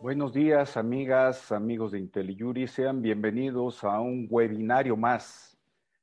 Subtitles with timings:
[0.00, 2.66] Buenos días, amigas, amigos de IntelliJury.
[2.66, 5.56] Sean bienvenidos a un webinario más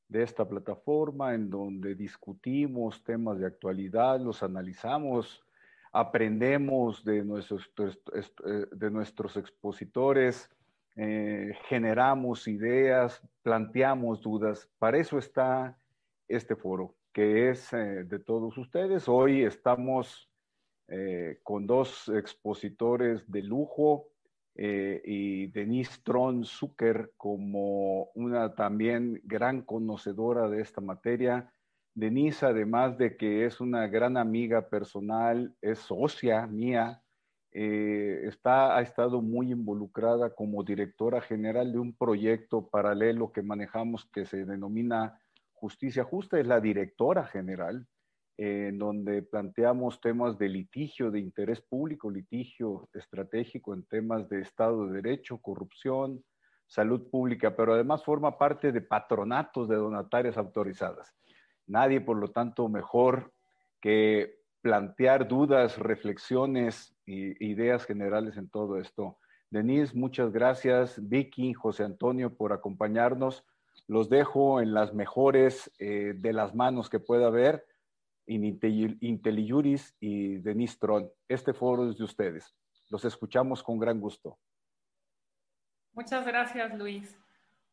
[0.08, 5.44] de esta plataforma en donde discutimos temas de actualidad, los analizamos,
[5.92, 7.72] aprendemos de nuestros,
[8.72, 10.50] de nuestros expositores,
[10.96, 14.70] eh, generamos ideas, planteamos dudas.
[14.80, 15.78] Para eso está
[16.28, 19.08] este foro, que es eh, de todos ustedes.
[19.08, 20.26] Hoy estamos
[21.44, 24.08] con dos expositores de lujo
[24.56, 31.54] y Denise Tron Zucker como una también gran conocedora de esta materia
[32.00, 37.04] Denise, además de que es una gran amiga personal, es socia mía,
[37.52, 44.06] eh, está, ha estado muy involucrada como directora general de un proyecto paralelo que manejamos
[44.12, 45.20] que se denomina
[45.54, 47.88] Justicia Justa, es la directora general,
[48.38, 54.88] en donde planteamos temas de litigio de interés público, litigio estratégico en temas de Estado
[54.88, 56.24] de Derecho, corrupción,
[56.66, 61.14] salud pública, pero además forma parte de patronatos de donatarias autorizadas.
[61.68, 63.34] Nadie, por lo tanto, mejor
[63.82, 69.18] que plantear dudas, reflexiones ideas generales en todo esto.
[69.50, 71.00] Denise, muchas gracias.
[71.10, 73.44] Vicky, José Antonio, por acompañarnos.
[73.88, 77.66] Los dejo en las mejores eh, de las manos que pueda haber.
[78.28, 81.10] IntelliJuris y Denise Tron.
[81.28, 82.56] Este foro es de ustedes.
[82.90, 84.38] Los escuchamos con gran gusto.
[85.94, 87.18] Muchas gracias, Luis.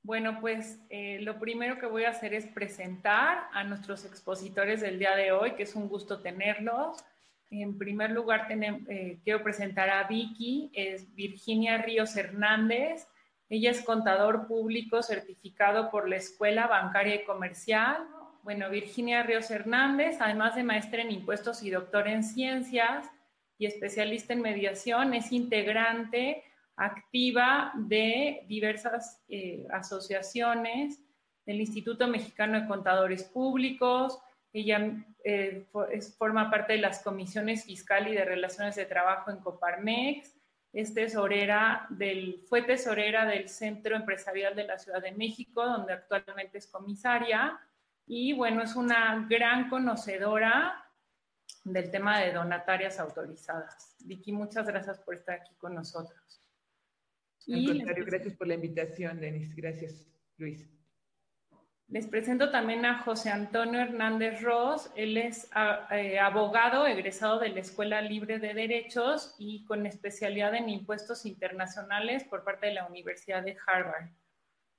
[0.03, 4.98] Bueno, pues eh, lo primero que voy a hacer es presentar a nuestros expositores del
[4.98, 7.05] día de hoy, que es un gusto tenerlos.
[7.50, 13.06] En primer lugar, eh, quiero presentar a Vicky, es Virginia Ríos Hernández.
[13.48, 17.98] Ella es contador público certificado por la Escuela Bancaria y Comercial.
[18.42, 23.08] Bueno, Virginia Ríos Hernández, además de maestra en impuestos y doctora en ciencias
[23.58, 26.42] y especialista en mediación, es integrante
[26.76, 31.00] activa de diversas eh, asociaciones,
[31.47, 34.19] del Instituto Mexicano de Contadores Públicos,
[34.61, 35.67] ella eh,
[36.17, 40.34] forma parte de las comisiones fiscal y de relaciones de trabajo en Coparmex,
[40.72, 46.59] es tesorera del, fue tesorera del Centro Empresarial de la Ciudad de México, donde actualmente
[46.59, 47.59] es comisaria,
[48.06, 50.84] y bueno, es una gran conocedora
[51.65, 53.97] del tema de donatarias autorizadas.
[54.05, 56.43] Vicky, muchas gracias por estar aquí con nosotros.
[57.49, 59.55] Al contrario, gracias por la invitación, Denis.
[59.55, 60.06] Gracias,
[60.37, 60.75] Luis.
[61.88, 64.91] Les presento también a José Antonio Hernández Ross.
[64.97, 65.48] Él es
[65.92, 72.24] eh, abogado egresado de la Escuela Libre de Derechos y con especialidad en impuestos internacionales
[72.24, 74.10] por parte de la Universidad de Harvard.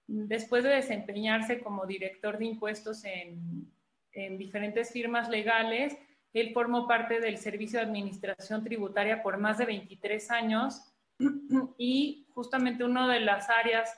[0.06, 3.72] Después de desempeñarse como director de impuestos en,
[4.12, 5.98] en diferentes firmas legales,
[6.34, 10.94] él formó parte del Servicio de Administración Tributaria por más de 23 años
[11.78, 13.98] y justamente una de las áreas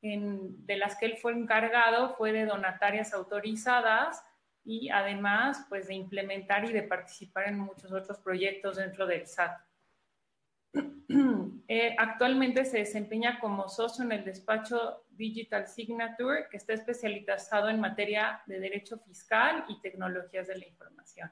[0.00, 4.22] de las que él fue encargado fue de donatarias autorizadas
[4.64, 9.58] y además pues de implementar y de participar en muchos otros proyectos dentro del SAT.
[11.70, 17.78] Eh, actualmente se desempeña como socio en el despacho Digital Signature, que está especializado en
[17.78, 21.30] materia de derecho fiscal y tecnologías de la información.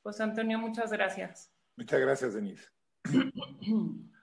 [0.00, 1.52] José Antonio, muchas gracias.
[1.76, 2.68] Muchas gracias, Denise.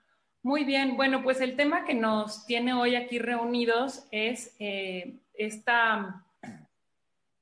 [0.46, 6.24] Muy bien, bueno, pues el tema que nos tiene hoy aquí reunidos es eh, esta,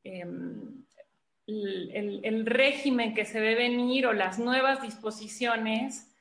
[0.06, 0.86] em,
[1.46, 6.16] el, régimen que se debe venir o las nuevas disposiciones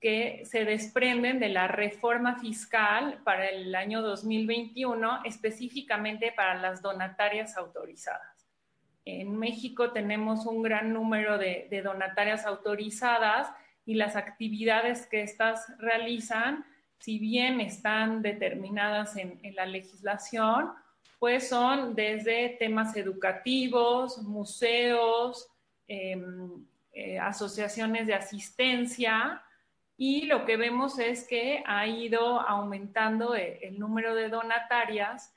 [0.00, 7.58] que se desprenden de la reforma fiscal para el año 2021, específicamente para las donatarias
[7.58, 8.48] autorizadas.
[9.04, 13.52] En México tenemos un gran número de donatarias autorizadas
[13.84, 16.64] y las actividades que éstas realizan,
[16.98, 20.70] si bien están determinadas en, la legislación,
[21.18, 25.48] pues son desde temas educativos, museos,
[25.88, 29.42] em, eh, asociaciones de asistencia,
[29.96, 35.32] y lo que vemos es que ha ido aumentando e, el, número de donatarias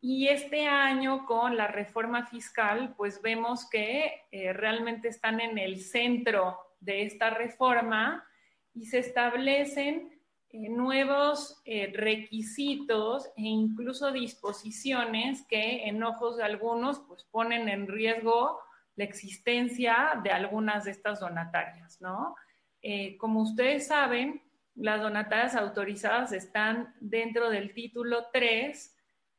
[0.00, 5.80] y este año con la reforma fiscal, pues vemos que eh, realmente están en el
[5.82, 8.24] centro de esta reforma
[8.72, 10.16] y se establecen
[10.50, 17.88] eh, nuevos eh, requisitos e incluso disposiciones que en ojos de algunos pues ponen en
[17.88, 18.60] riesgo
[18.94, 22.36] la existencia de algunas de estas donatarias, ¿no?
[22.80, 24.40] Eh, como ustedes saben,
[24.74, 28.92] las donatarias autorizadas están dentro del título 3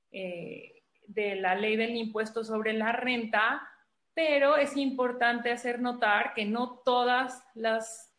[0.09, 3.67] de la ley del impuesto sobre la renta,
[4.17, 8.15] pero es importante hacer notar que no todas las,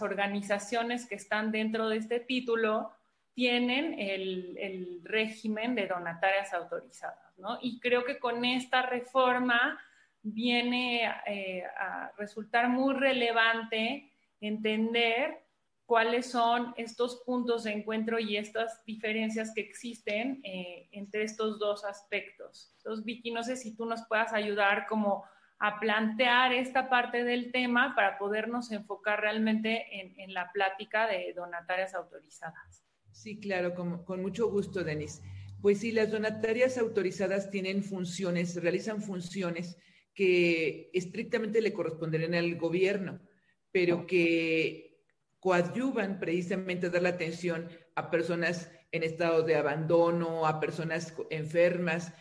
[0.00, 2.90] organizaciones que están dentro de este título
[3.32, 7.56] tienen el, régimen de donatarias autorizadas, ¿no?
[7.62, 9.80] Y creo que con esta reforma
[10.22, 14.10] viene eh, a resultar muy relevante
[14.40, 15.45] entender
[15.86, 21.84] cuáles son estos puntos de encuentro y estas diferencias que existen eh, entre estos dos
[21.84, 22.74] aspectos.
[22.78, 25.24] Entonces, Vicky, no sé si tú nos puedas ayudar como
[25.58, 31.94] a plantear esta parte del tema para podernos enfocar realmente en, la plática de donatarias
[31.94, 32.84] autorizadas.
[33.12, 35.22] Sí, claro, con, con mucho gusto, Denis.
[35.62, 39.78] Pues sí, las donatarias autorizadas tienen funciones, realizan funciones
[40.12, 43.20] que estrictamente le corresponderían al gobierno,
[43.70, 44.85] pero que
[45.40, 52.12] coadyuvan precisamente a dar la atención a personas en estado de abandono, a personas enfermas,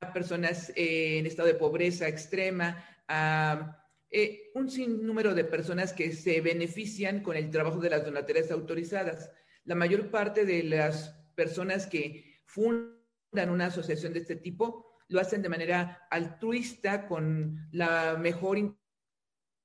[0.00, 3.80] a personas eh, en estado de pobreza extrema, a
[4.10, 9.30] eh, un sinnúmero de personas que se benefician con el trabajo de las donatarias autorizadas.
[9.64, 15.42] La mayor parte de las personas que fundan una asociación de este tipo lo hacen
[15.42, 18.58] de manera altruista, con la mejor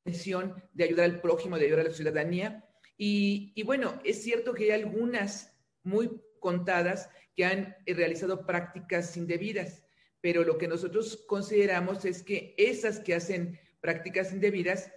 [0.05, 2.68] intención de ayudar al prójimo, de ayudar a la ciudadanía,
[3.01, 9.83] y, bueno, es cierto que hay algunas muy contadas que han realizado prácticas indebidas,
[10.19, 14.91] pero lo que nosotros consideramos es que esas que hacen prácticas indebidas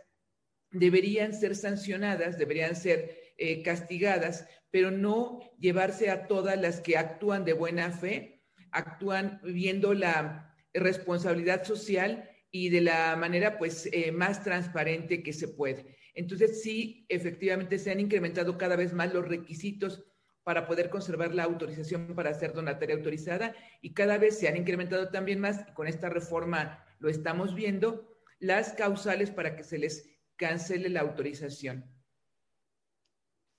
[0.73, 7.45] deberían ser sancionadas, deberían ser eh, castigadas, pero no llevarse a todas las que actúan
[7.45, 14.43] de buena fe, actúan viendo la responsabilidad social y de la manera pues eh, más
[14.43, 16.02] transparente que se puede.
[16.15, 20.05] Entonces, sí, efectivamente se han incrementado cada vez más los requisitos
[20.45, 25.09] para poder conservar la autorización para ser donataria autorizada y cada vez se han incrementado
[25.09, 28.09] también más, y con esta reforma lo estamos viendo,
[28.41, 31.85] las causales para que se les cancele la autorización.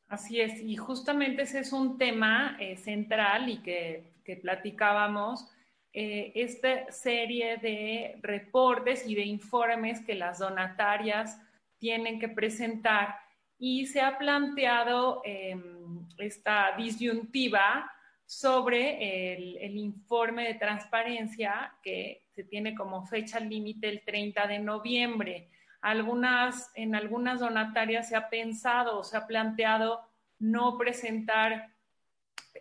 [0.08, 4.12] Así es, y justamente ese es un tema eh, central y que,
[4.42, 5.50] platicábamos,
[5.94, 11.40] eh, esta serie de reportes y de informes que las donatarias
[11.84, 13.14] tienen que presentar
[13.60, 17.92] y se ha planteado em, esta disyuntiva
[18.26, 25.50] sobre el, informe de transparencia que se tiene como fecha límite el 30 de noviembre.
[25.82, 30.00] Algunas, en algunas donatarias se ha pensado o se ha planteado
[30.40, 31.68] no presentar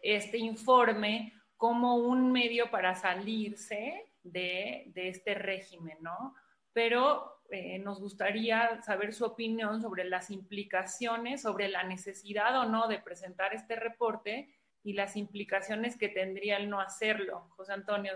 [0.03, 6.35] este informe como un medio para salirse de, de este régimen, ¿no?
[6.73, 12.89] Pero eh, nos gustaría saber su opinión sobre las implicaciones, sobre la necesidad o no
[12.89, 17.49] de presentar este reporte y las implicaciones que tendría el no hacerlo.
[17.51, 18.13] José Antonio,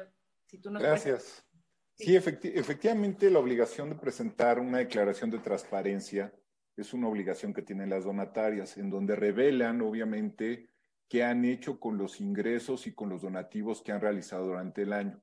[0.46, 1.46] si tú nos Gracias.
[1.94, 6.32] Sí, efectivamente la obligación de presentar una declaración de transparencia
[6.76, 10.68] es una obligación que tienen las donatarias, en donde revelan, obviamente,
[11.08, 14.92] qué han hecho con los ingresos y con los donativos que han realizado durante el
[14.92, 15.22] año.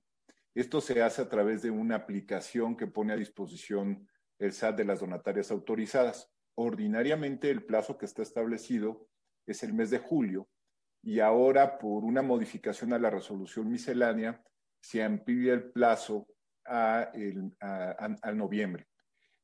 [0.55, 4.07] Esto se hace a través de una aplicación que pone a disposición
[4.37, 6.29] el SAT de las donatarias autorizadas.
[6.55, 9.07] Ordinariamente el plazo que está establecido
[9.47, 10.47] es el mes de julio
[11.01, 14.43] y ahora por una modificación a la resolución miscelánea
[14.79, 16.27] se amplía el plazo
[16.65, 17.11] a
[18.35, 18.87] noviembre.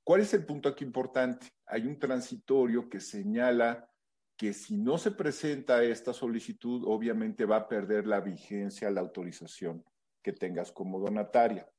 [0.04, 1.48] ¿Cuál es el punto aquí importante?
[1.66, 3.90] Hay un transitorio que señala
[4.38, 9.84] que si no se presenta esta solicitud, obviamente va a perder la vigencia la autorización
[10.22, 11.70] que tengas como donataria.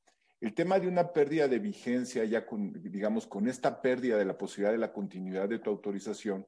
[0.40, 4.38] El tema de una pérdida de vigencia, ya con, digamos, con esta pérdida de la
[4.38, 6.46] posibilidad de la continuidad de tu autorización,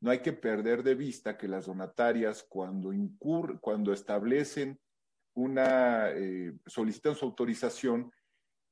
[0.00, 4.78] no hay que perder de vista que las donatarias, cuando, incur cuando establecen
[5.34, 8.12] una, eh, solicitan su autorización,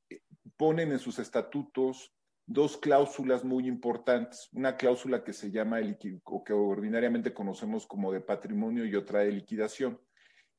[0.08, 0.22] eh,
[0.56, 2.12] ponen en sus estatutos
[2.46, 4.48] dos cláusulas muy importantes.
[4.52, 5.78] Una cláusula que se llama,
[6.24, 10.00] o que ordinariamente conocemos como de patrimonio y otra de liquidación.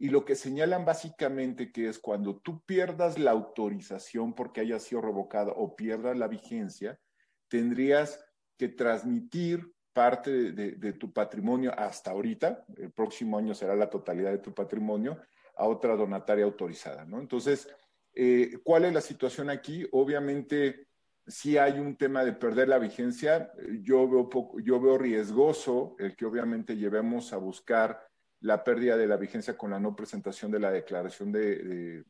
[0.01, 4.99] Y lo que señalan básicamente que es cuando tú pierdas la autorización porque haya sido
[4.99, 6.99] revocada o pierdas la vigencia,
[7.47, 8.19] tendrías
[8.57, 14.39] que transmitir parte de, tu patrimonio hasta ahorita, el próximo año será la totalidad de
[14.39, 15.21] tu patrimonio,
[15.55, 17.19] a otra donataria autorizada, ¿no?
[17.19, 17.69] Entonces,
[18.15, 19.87] eh, ¿cuál es la situación aquí?
[19.91, 20.87] Obviamente,
[21.27, 23.51] si hay un tema de perder la vigencia,
[23.83, 24.29] yo veo,
[24.63, 28.10] yo veo riesgoso el que obviamente llevemos a buscar
[28.41, 32.03] la pérdida de la vigencia con la no presentación de la declaración de,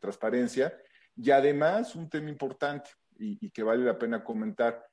[0.00, 0.76] transparencia.
[1.14, 4.84] Y además, un tema importante y, que vale la pena comentar,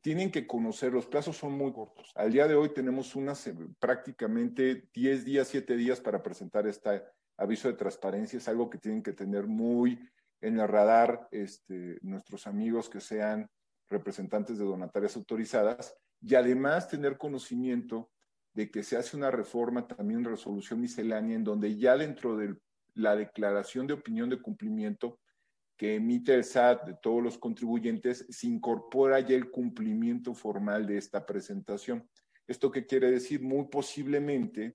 [0.00, 2.10] tienen que conocer, los plazos son muy cortos.
[2.14, 7.04] Al día de hoy tenemos unas prácticamente 10 días, 7 días para presentar esta,
[7.36, 10.00] aviso de transparencia, es algo que tienen que tener muy
[10.40, 13.48] en el radar este, nuestros amigos que sean
[13.88, 18.10] representantes de donatarias autorizadas y además tener conocimiento
[18.56, 22.56] de que se hace una reforma también resolución miscelánea en donde ya dentro de
[22.94, 25.20] la declaración de opinión de cumplimiento
[25.76, 30.96] que emite el SAT de todos los contribuyentes se incorpora ya el cumplimiento formal de
[30.96, 32.08] esta presentación.
[32.48, 33.42] ¿Esto qué quiere decir?
[33.42, 34.74] Muy posiblemente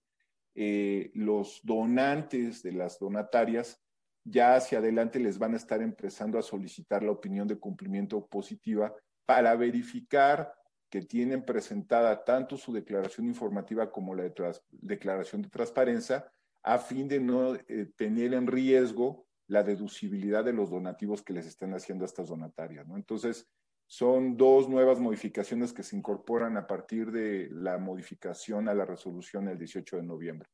[0.53, 3.81] eh, los donantes de las donatarias
[4.23, 8.93] ya hacia adelante les van a estar empezando a solicitar la opinión de cumplimiento positiva
[9.25, 10.53] para verificar
[10.91, 14.29] que tienen presentada tanto su declaración informativa como la
[14.71, 16.29] declaración de transparencia,
[16.63, 21.47] a fin de no eh, tener en riesgo la deducibilidad de los donativos que les
[21.47, 22.85] estén haciendo a estas donatarias.
[22.85, 22.97] ¿no?
[22.97, 23.49] Entonces,
[23.87, 29.47] son dos nuevas modificaciones que se incorporan a partir de la modificación a la resolución
[29.47, 30.49] el 18 de noviembre.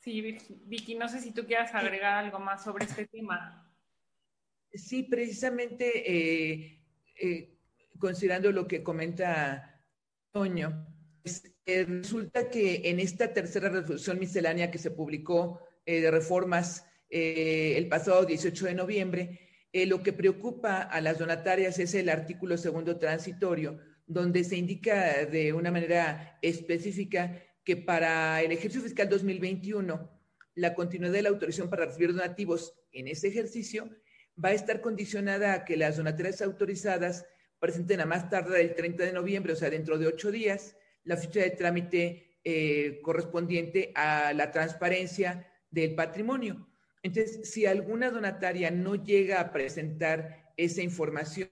[0.00, 3.70] Sí, Vicky, no sé si tú quieras agregar algo más sobre este tema.
[4.72, 6.84] Sí, precisamente eh,
[7.16, 7.53] eh,
[7.98, 9.82] considerando lo que comenta
[10.32, 10.86] Toño,
[11.66, 17.74] eh, resulta que en esta tercera resolución miscelánea que se publicó eh, de reformas eh,
[17.76, 19.40] el pasado 18 de noviembre,
[19.72, 25.52] lo que preocupa a las donatarias es el artículo segundo transitorio, donde se indica de
[25.52, 30.14] una manera específica que para el ejercicio fiscal 2021,
[30.54, 33.90] la continuidad de la autorización para recibir donativos en ese ejercicio
[34.42, 37.26] va a estar condicionada a que las donatarias autorizadas
[37.64, 41.16] presenten a más tarde del 30 de noviembre, o sea, dentro de ocho días, la
[41.16, 46.68] ficha de trámite eh, correspondiente a la transparencia del patrimonio.
[47.02, 51.50] Entonces, si alguna donataria no llega a presentar esa información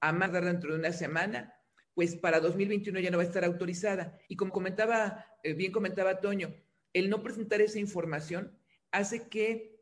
[0.00, 1.54] a más tarde dentro de una semana,
[1.94, 4.18] pues para 2021 ya no va a estar autorizada.
[4.26, 6.56] Y como comentaba, eh, bien comentaba Toño,
[6.92, 8.58] el no presentar esa información
[8.90, 9.80] hace que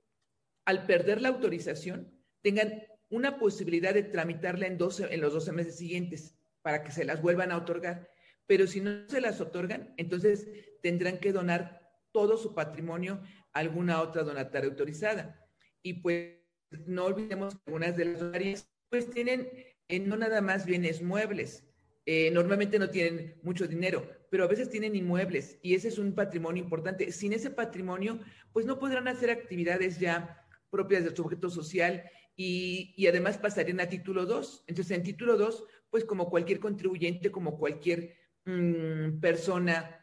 [0.66, 2.12] al perder la autorización
[2.42, 7.04] tengan una posibilidad de tramitarla en, 12, en los 12 meses siguientes para que se
[7.04, 8.08] las vuelvan a otorgar.
[8.46, 10.48] Pero si no se las otorgan, entonces
[10.82, 15.46] tendrán que donar todo su patrimonio a alguna otra donataria autorizada.
[15.82, 16.38] Y pues
[16.86, 19.48] no olvidemos que algunas de las donatarias pues tienen
[19.88, 21.68] eh, no nada más bienes muebles,
[22.06, 26.14] eh, normalmente no tienen mucho dinero, pero a veces tienen inmuebles y ese es un
[26.14, 27.12] patrimonio importante.
[27.12, 28.20] Sin ese patrimonio,
[28.54, 32.02] pues no podrán hacer actividades ya propias de su objeto social
[32.36, 34.64] y, además pasarían a título 2.
[34.66, 40.00] Entonces, en título 2, pues como cualquier contribuyente, como cualquier mm, persona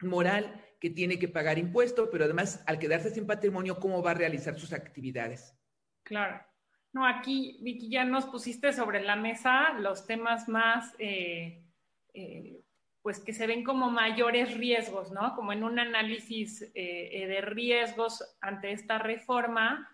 [0.00, 4.14] moral que tiene que pagar impuestos, pero además al quedarse sin patrimonio, ¿cómo va a
[4.14, 5.54] realizar sus actividades?
[6.02, 6.40] Claro.
[6.92, 11.62] No, aquí, Vicky, ya nos pusiste sobre la mesa los temas más, eh,
[12.14, 12.64] eh,
[13.02, 15.36] pues que se ven como mayores riesgos, ¿no?
[15.36, 19.88] Como en un análisis eh, de riesgos ante esta reforma,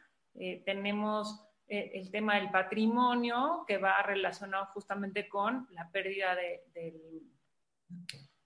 [0.64, 6.62] tenemos eh, el tema del patrimonio, que va relacionado justamente con la pérdida de,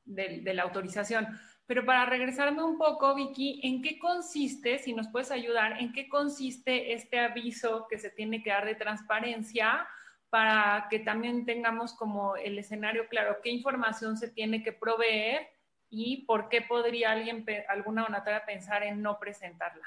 [0.05, 1.27] de, la autorización.
[1.67, 6.09] Pero para regresarme un poco, Vicky, ¿en qué consiste, si nos puedes ayudar, en qué
[6.09, 9.87] consiste este aviso que se tiene que dar de transparencia
[10.31, 15.49] para que también tengamos como el escenario claro, qué información se tiene que proveer
[15.89, 19.87] y por qué podría alguien, alguna donataria pensar en no presentarla?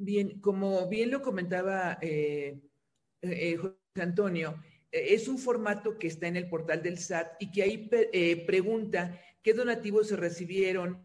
[0.00, 2.60] Bien, como bien lo comentaba eh,
[3.20, 4.62] eh, José Antonio,
[4.92, 7.90] eh, es un formato que está en el portal del SAT y que ahí
[8.46, 11.04] pregunta qué donativos se recibieron,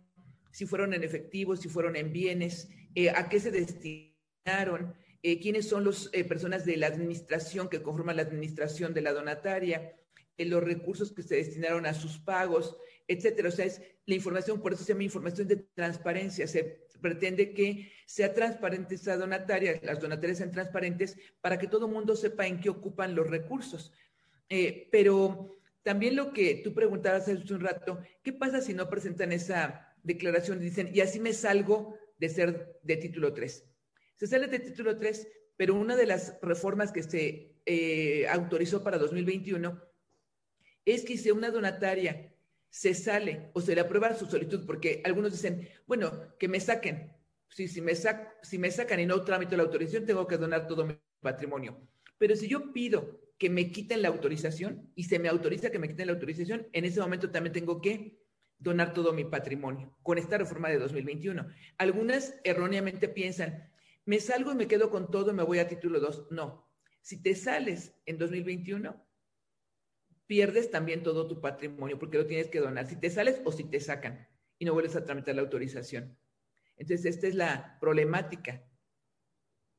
[0.52, 2.70] si fueron en efectivo, si fueron en bienes,
[3.16, 4.94] a qué se destinaron,
[5.42, 9.96] quiénes son las personas de la administración que conforman la administración de la donataria,
[10.38, 13.50] los recursos que se destinaron a sus pagos, etcétera.
[13.50, 16.46] O sea, es la información, por eso se llama información de transparencia.
[16.46, 21.92] Se pretende que sea transparente esa donataria, las donatarias sean transparentes para que todo el
[21.92, 23.92] mundo sepa en qué ocupan los recursos.
[24.50, 29.34] Eh, pero también lo que tú preguntabas hace un rato, ¿qué pasa si no presentan
[29.34, 33.66] esa declaración y dicen, y así me salgo de ser de título 3?
[34.16, 38.98] Se sale de título 3, pero una de las reformas que se eh, autorizó para
[38.98, 39.82] 2021
[40.86, 42.33] es que si una donataria
[42.74, 47.14] se sale o se le aprueba su solicitud, porque algunos dicen, bueno, que me saquen.
[47.48, 47.94] si, me
[48.42, 51.88] si me sacan y no tramito la autorización, tengo que donar todo mi patrimonio.
[52.18, 55.88] Pero si yo pido que me quiten la autorización y se me autoriza que me
[55.88, 58.20] quiten la autorización, en ese momento también tengo que
[58.58, 61.46] donar todo mi patrimonio con esta reforma de 2021.
[61.78, 63.70] Algunas erróneamente piensan,
[64.04, 66.32] me salgo y me quedo con todo me voy a título 2.
[66.32, 66.68] No,
[67.02, 69.00] si te sales en 2021,
[70.34, 73.66] pierdes también todo tu patrimonio porque lo tienes que donar, si te sales o si
[73.66, 76.18] te sacan y no vuelves a tramitar la autorización.
[76.76, 78.64] Entonces, esta es la problemática.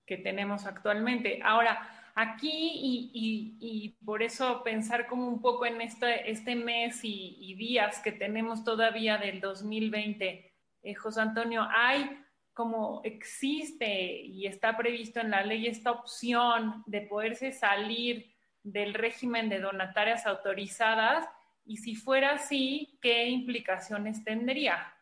[0.06, 1.40] Que tenemos actualmente.
[1.42, 7.98] Ahora, aquí y, por eso pensar como un poco en este, este mes y, días
[7.98, 12.16] que tenemos todavía del 2020, eh, José Antonio, hay
[12.52, 18.33] como existe y está previsto en la ley esta opción de poderse salir
[18.64, 21.28] del régimen de donatarias autorizadas
[21.64, 24.92] y si fuera así, ¿qué implicaciones tendría?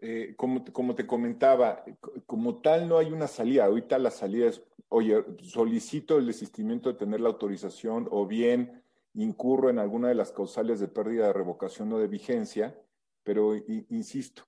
[0.00, 1.84] Eh, como, como te comentaba,
[2.26, 3.66] como tal no hay una salida.
[3.66, 8.82] Ahorita la salida es, oye, solicito el desistimiento de tener la autorización o bien
[9.14, 12.76] incurro en alguna de las causales de pérdida de revocación o de vigencia,
[13.22, 13.54] pero
[13.88, 14.42] insisto,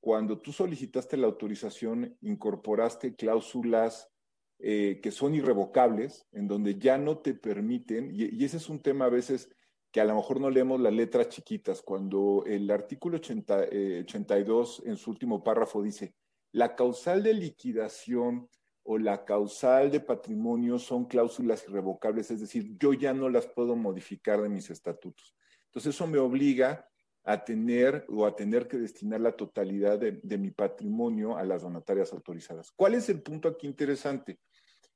[0.00, 4.10] cuando tú solicitaste la autorización, incorporaste cláusulas
[4.58, 9.06] eh, que son irrevocables, en donde ya no te permiten, y, ese es un tema
[9.06, 9.50] a veces
[9.90, 14.96] que a lo mejor no leemos las letras chiquitas, cuando el artículo 82 eh, en
[14.96, 16.14] su último párrafo dice,
[16.52, 18.48] la causal de liquidación
[18.84, 23.76] o la causal de patrimonio son cláusulas irrevocables, es decir, yo ya no las puedo
[23.76, 25.34] modificar de mis estatutos.
[25.66, 26.88] Entonces eso me obliga
[27.24, 32.12] a tener o a tener que destinar la totalidad de, mi patrimonio a las donatarias
[32.12, 32.70] autorizadas.
[32.76, 34.38] ¿Cuál es el punto aquí interesante?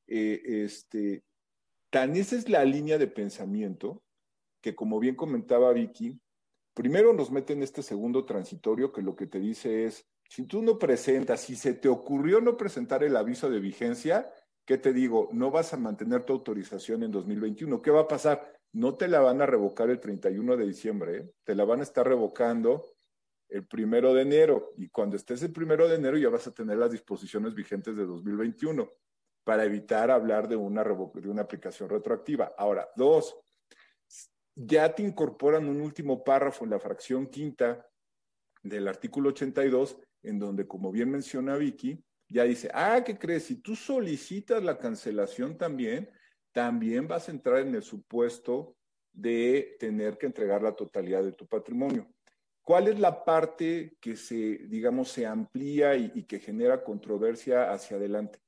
[0.07, 1.25] Eh, este,
[1.91, 4.03] tan esa es la línea de pensamiento
[4.61, 6.21] que, como bien comentaba Vicky,
[6.75, 10.61] primero nos mete en este segundo transitorio que lo que te dice es, si tú
[10.61, 14.31] no presentas, si se te ocurrió no presentar el aviso de vigencia,
[14.67, 15.31] ¿qué te digo?
[15.33, 17.81] No vas a mantener tu autorización en 2021.
[17.81, 18.58] ¿Qué va a pasar?
[18.73, 22.07] No te la van a revocar el 31 de diciembre, te la van a estar
[22.07, 22.85] revocando
[23.49, 24.75] el primero de enero.
[24.77, 28.05] Y cuando estés el primero de enero ya vas a tener las disposiciones vigentes de
[28.05, 28.91] 2021
[29.45, 32.53] para evitar hablar de una, de una aplicación retroactiva.
[32.59, 33.35] Ahora, dos,
[34.55, 37.87] ya te incorporan un último párrafo en la fracción quinta
[38.63, 43.45] del artículo 82, en donde, como bien menciona Vicky, ya dice, ah, ¿qué crees?
[43.45, 46.11] Si tú solicitas la cancelación también,
[46.52, 48.77] también vas a entrar en el supuesto
[49.12, 52.09] de tener que entregar la totalidad de tu patrimonio.
[52.62, 58.40] ¿Cuál es la parte que se, digamos, se amplía y, que genera controversia hacia adelante?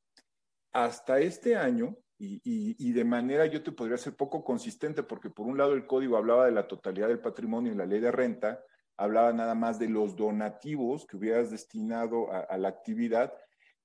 [0.73, 5.57] Hasta este año, y, de manera yo te podría ser poco consistente, porque por un
[5.57, 8.63] lado el código hablaba de la totalidad del patrimonio y la ley de renta
[8.99, 13.33] hablaba nada más de los donativos que hubieras destinado a la actividad.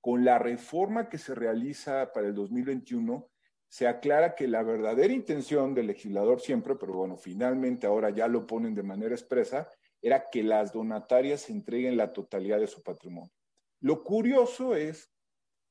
[0.02, 3.26] Con la reforma que se realiza para el 2021,
[3.68, 8.46] se aclara que la verdadera intención del legislador siempre, pero bueno, finalmente ahora ya lo
[8.46, 9.68] ponen de manera expresa,
[10.00, 13.32] era que las donatarias entreguen la totalidad de su patrimonio.
[13.80, 15.12] Lo curioso es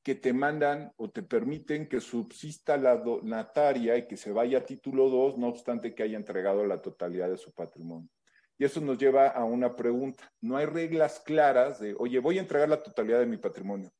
[0.02, 4.64] que te mandan o te permiten que subsista la donataria y que se vaya a
[4.64, 8.08] título 2, no obstante que haya entregado la totalidad de su patrimonio.
[8.58, 10.32] Y eso nos lleva a una pregunta.
[10.40, 13.90] No hay reglas claras de, oye, voy a entregar la totalidad de mi patrimonio.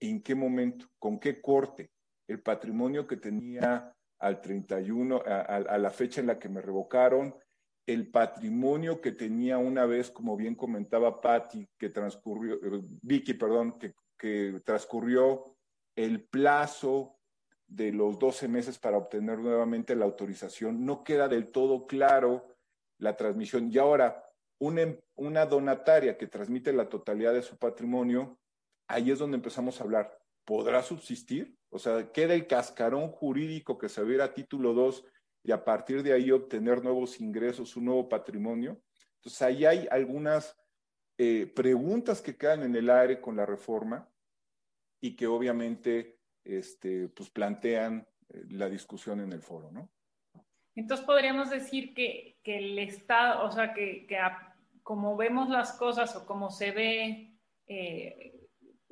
[0.00, 0.86] ¿En qué momento?
[0.98, 1.90] ¿Con qué corte?
[2.28, 7.34] El patrimonio que tenía al 31, a, la fecha en la que me revocaron,
[7.86, 13.78] el patrimonio que tenía una vez, como bien comentaba Patti, que transcurrió, eh, Vicky, perdón,
[13.78, 15.56] que, que transcurrió
[15.96, 17.18] el plazo
[17.66, 22.56] de los 12 meses para obtener nuevamente la autorización, no queda del todo claro
[22.98, 23.70] la transmisión.
[23.72, 24.24] Y ahora,
[24.60, 28.38] una, una donataria que transmite la totalidad de su patrimonio,
[28.86, 30.21] ahí es donde empezamos a hablar.
[30.44, 31.56] ¿Podrá subsistir?
[31.70, 35.04] O sea, queda el cascarón jurídico que se viera a título 2
[35.44, 38.80] y a partir de ahí obtener nuevos ingresos, un nuevo patrimonio.
[39.16, 40.56] Entonces, ahí hay algunas
[41.18, 44.08] eh, preguntas que quedan en el aire con la reforma
[45.00, 49.90] y que obviamente este, pues plantean eh, la discusión en el foro, ¿no?
[50.74, 54.06] Entonces podríamos decir que, el Estado, o sea, que,
[54.82, 58.41] como vemos las cosas o como se ve eh,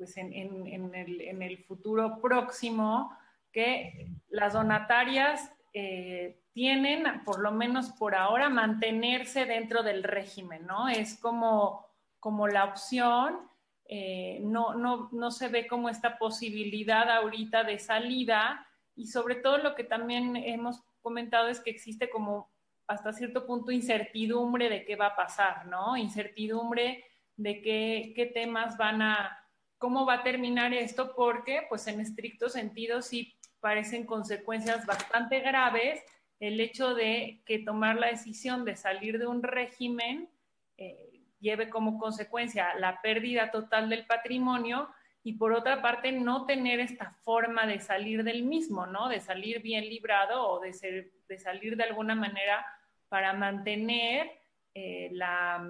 [0.01, 3.15] pues en, el, futuro próximo
[3.51, 10.89] que las donatarias eh, tienen, por lo menos por ahora, mantenerse dentro del régimen, ¿no?
[10.89, 11.85] Es como,
[12.19, 13.41] como la opción,
[13.85, 19.59] eh, no, no, no se ve como esta posibilidad ahorita de salida y sobre todo
[19.59, 22.49] lo que también hemos comentado es que existe como
[22.87, 25.95] hasta cierto punto incertidumbre de qué va a pasar, ¿no?
[25.95, 29.37] Incertidumbre de qué, qué temas van a,
[29.81, 36.03] cómo va a terminar esto, porque pues en estricto sentido sí parecen consecuencias bastante graves
[36.39, 40.29] el hecho de que tomar la decisión de salir de un régimen
[40.77, 44.87] eh, lleve como consecuencia la pérdida total del patrimonio
[45.23, 49.09] y por otra parte no tener esta forma de salir del mismo, ¿no?
[49.09, 52.63] De salir bien librado o de, ser, de salir de alguna manera
[53.09, 54.31] para mantener
[54.75, 55.67] eh, la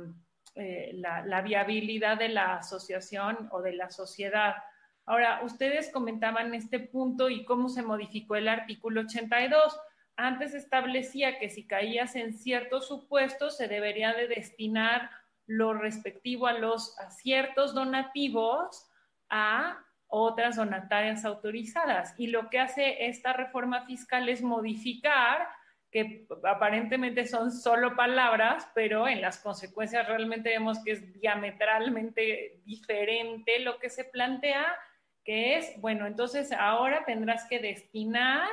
[0.55, 4.55] eh, la, viabilidad de la asociación o de la sociedad.
[5.05, 9.79] Ahora, ustedes comentaban este punto y cómo se modificó el artículo 82.
[10.17, 15.09] Antes establecía que si caías en ciertos supuestos se debería de destinar
[15.47, 18.89] lo respectivo a los ciertos donativos
[19.29, 22.13] a otras donatarias autorizadas.
[22.17, 25.47] Y lo que hace esta reforma fiscal es modificar
[25.91, 33.59] que aparentemente son solo palabras, pero en las consecuencias realmente vemos que es diametralmente diferente
[33.59, 34.73] lo que se plantea,
[35.25, 38.47] que es, bueno, entonces ahora tendrás que destinar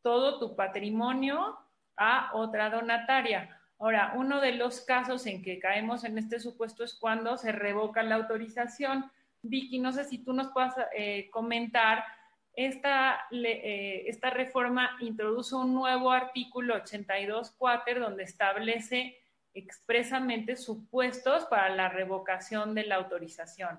[0.00, 1.58] todo tu patrimonio
[1.96, 3.60] a otra donataria.
[3.78, 8.02] Ahora, uno de los casos en que caemos en este supuesto es cuando se revoca
[8.02, 9.10] la autorización.
[9.42, 12.04] Vicky, no sé si tú nos puedas eh, comentar
[12.56, 19.18] esta, eh, esta reforma introduce un nuevo artículo 82 cuater donde establece
[19.52, 23.78] expresamente supuestos para la revocación de la autorización.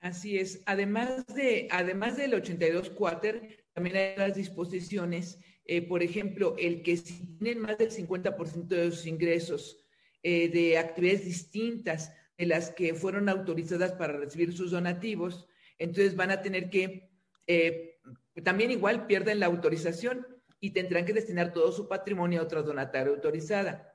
[0.00, 0.62] Así es.
[0.66, 6.96] Además, de, además del 82 cuater, también hay las disposiciones, eh, por ejemplo, el que
[6.96, 9.84] si tienen más del 50% de sus ingresos
[10.22, 16.30] eh, de actividades distintas de las que fueron autorizadas para recibir sus donativos, entonces van
[16.30, 17.15] a tener que
[17.46, 17.98] eh,
[18.44, 20.26] también igual pierden la autorización
[20.60, 23.94] y tendrán que destinar todo su patrimonio a otra donataria autorizada.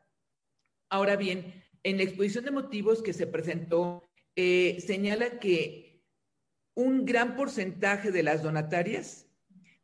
[0.89, 6.03] Ahora bien, en la exposición de motivos que se presentó, eh, señala que
[6.75, 9.27] un gran porcentaje de las donatarias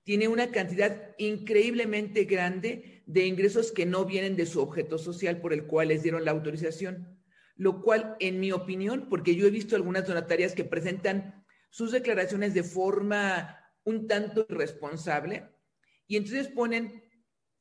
[0.04, 5.54] tiene una cantidad increíblemente grande de ingresos que no vienen de su objeto social por
[5.54, 7.20] el cual les dieron la autorización,
[7.56, 11.37] lo cual, en mi opinión, porque yo he visto algunas donatarias que presentan
[11.70, 15.50] sus declaraciones de forma un tanto irresponsable
[16.08, 17.04] y entonces ponen,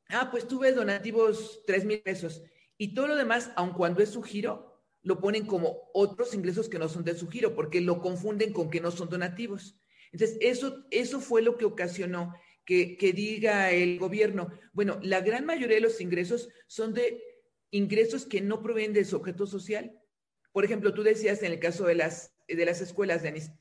[0.09, 2.43] ah, pues tuve donativos tres mil pesos
[2.79, 6.79] y todo lo demás, aun cuando es su giro, lo ponen como otros ingresos que
[6.79, 9.79] no son de su giro porque lo confunden con que no son donativos.
[10.13, 15.47] Entonces, eso, eso fue lo que ocasionó que, que diga el gobierno, bueno, la gran
[15.47, 17.23] mayoría de los ingresos son de
[17.71, 19.97] ingresos que no provienen de su objeto social.
[20.53, 23.53] Por ejemplo, tú decías en el caso de las, de las escuelas, Denis,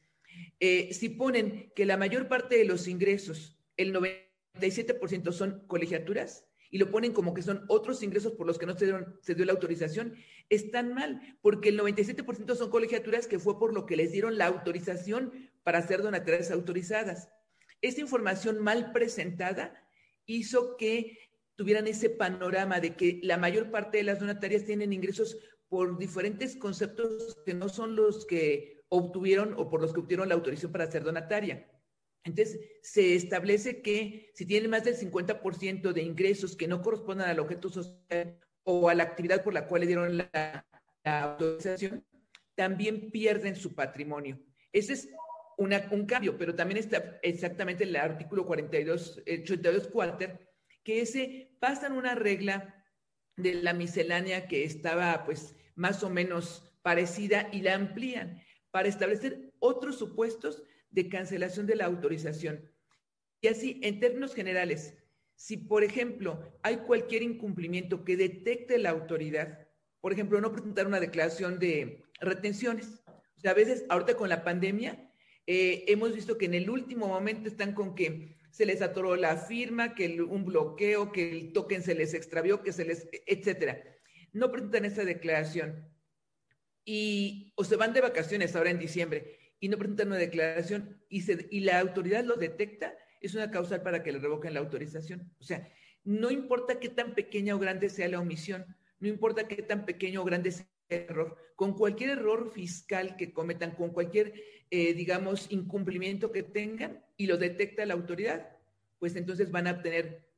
[0.65, 6.79] eh, si ponen que la mayor parte de los ingresos, el 97% son colegiaturas, y
[6.79, 9.51] lo ponen como que son otros ingresos por los que no se, se dio la
[9.51, 10.15] autorización,
[10.49, 14.47] están mal, porque el 97% son colegiaturas que fue por lo que les dieron la
[14.47, 17.29] autorización para hacer donatarias autorizadas.
[17.81, 19.87] Esta información mal presentada
[20.25, 21.19] hizo que
[21.55, 25.37] tuvieran ese panorama de que la mayor parte de las donatarias tienen ingresos
[25.69, 30.35] por diferentes conceptos que no son los que obtuvieron o por los que obtuvieron la
[30.35, 31.67] autorización para ser donataria.
[32.23, 37.39] Entonces, se establece que si tienen más del 50% de ingresos que no correspondan al
[37.39, 40.65] objeto social o a la actividad por la cual le dieron la,
[41.03, 42.03] autorización,
[42.55, 44.39] también pierden su patrimonio.
[44.71, 45.09] Ese es
[45.57, 50.49] un cambio, pero también está exactamente el artículo 42, 82 cuarter,
[50.83, 52.83] que ese pasan una regla
[53.37, 58.41] de la miscelánea que estaba pues más o menos parecida y la amplían
[58.75, 62.69] para establecer otros supuestos de cancelación de la autorización.
[63.39, 64.97] Y así, en términos generales,
[65.33, 69.65] si, por ejemplo, hay cualquier incumplimiento que detecte la autoridad,
[70.01, 73.01] por ejemplo, no presentar una declaración de retenciones.
[73.37, 75.09] O sea, a veces, ahorita con la pandemia,
[75.47, 79.37] eh, hemos visto que en el último momento están con que se les atoró la
[79.37, 83.81] firma, que un bloqueo, que el token se les extravió, que se les, etcétera.
[84.33, 85.94] No presentan esa declaración
[86.85, 91.59] y, o se van de vacaciones ahora en diciembre y no presentan una declaración y,
[91.61, 95.33] la autoridad lo detecta, es una causal para que le revoquen la autorización.
[95.39, 95.67] O sea,
[96.03, 98.65] no importa qué tan pequeña o grande sea la omisión,
[98.99, 103.33] no importa qué tan pequeño o grande sea el error, con cualquier error fiscal que
[103.33, 104.33] cometan, con cualquier,
[104.69, 108.55] eh, digamos, incumplimiento que tengan y lo detecta la autoridad,
[108.99, 110.29] pues entonces van a tener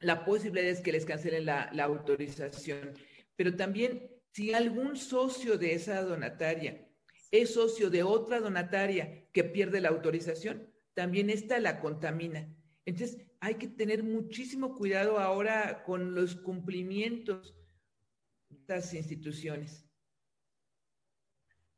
[0.00, 2.94] la posibilidad de que les cancelen la autorización.
[3.36, 6.86] Pero también si algún socio de esa donataria
[7.30, 12.46] es socio de otra donataria que pierde la autorización, también esta la contamina.
[12.84, 17.56] Entonces, hay que tener muchísimo cuidado ahora con los cumplimientos
[18.50, 19.88] de estas instituciones.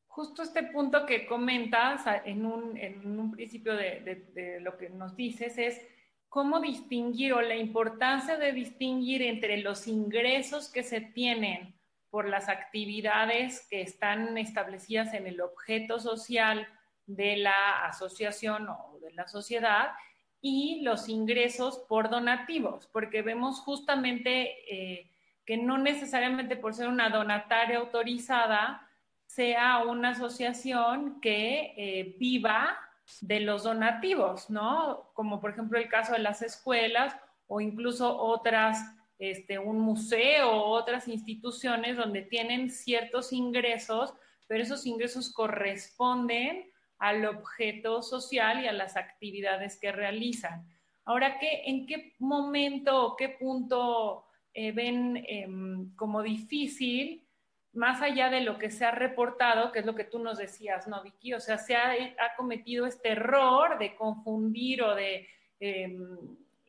[0.08, 5.80] Justo este punto que comentas en un, principio de lo que nos dices es
[6.28, 11.77] cómo distinguir o la importancia de distinguir entre los ingresos que se tienen
[12.10, 16.66] por las actividades que están establecidas en el objeto social
[17.06, 19.92] de la asociación o de la sociedad
[20.40, 25.10] y los ingresos por donativos, porque vemos justamente eh,
[25.44, 28.88] que no necesariamente por ser una donataria autorizada
[29.26, 32.78] sea una asociación que eh, viva
[33.20, 35.10] de los donativos, ¿no?
[35.14, 37.16] Como por ejemplo el caso de las escuelas
[37.46, 38.78] o incluso otras,
[39.18, 44.14] este, un museo otras instituciones donde tienen ciertos ingresos,
[44.46, 50.66] pero esos ingresos corresponden al objeto social y a las actividades que realizan.
[51.04, 57.24] Ahora, ¿qué, ¿en qué momento o qué punto eh, ven em, como difícil,
[57.72, 60.88] más allá de lo que se ha reportado, que es lo que tú nos decías,
[60.88, 61.34] ¿no, Vicky?
[61.34, 61.94] O sea, se ha,
[62.36, 65.28] cometido este error de confundir o de
[65.60, 66.18] em,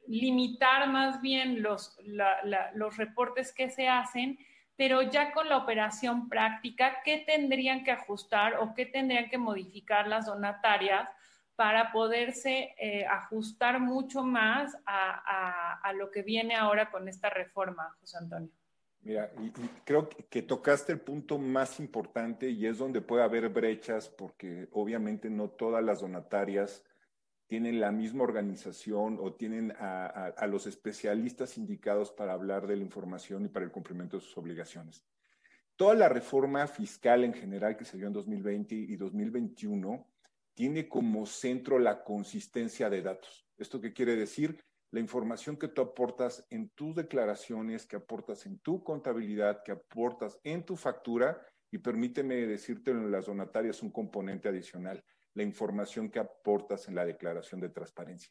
[0.10, 1.98] limitar más bien los,
[2.74, 4.40] los reportes que se hacen,
[4.76, 10.08] pero ya con la operación práctica, ¿qué tendrían que ajustar o qué tendrían que modificar
[10.08, 11.08] las donatarias
[11.60, 18.18] para poderse eh, ajustar mucho más a, lo que viene ahora con esta reforma, José
[18.18, 18.50] Antonio.
[19.02, 19.30] Mira,
[19.84, 25.30] creo que tocaste el punto más importante y es donde puede haber brechas porque obviamente
[25.30, 26.82] no todas las donatarias
[27.50, 33.44] tienen la misma organización o tienen a, los especialistas indicados para hablar de la información
[33.44, 35.04] y para el cumplimiento de sus obligaciones.
[35.76, 40.08] Toda la reforma fiscal en general que se dio en 2020 y 2021
[40.54, 43.48] tiene como centro la consistencia de datos.
[43.58, 44.64] ¿Esto qué quiere decir?
[44.92, 50.40] La información que tú aportas en tus declaraciones, que aportas en tu contabilidad, que aportas
[50.44, 55.04] en tu factura, y permíteme decirte en las donatarias un componente adicional,
[55.40, 58.30] la información que aportas en la declaración de transparencia.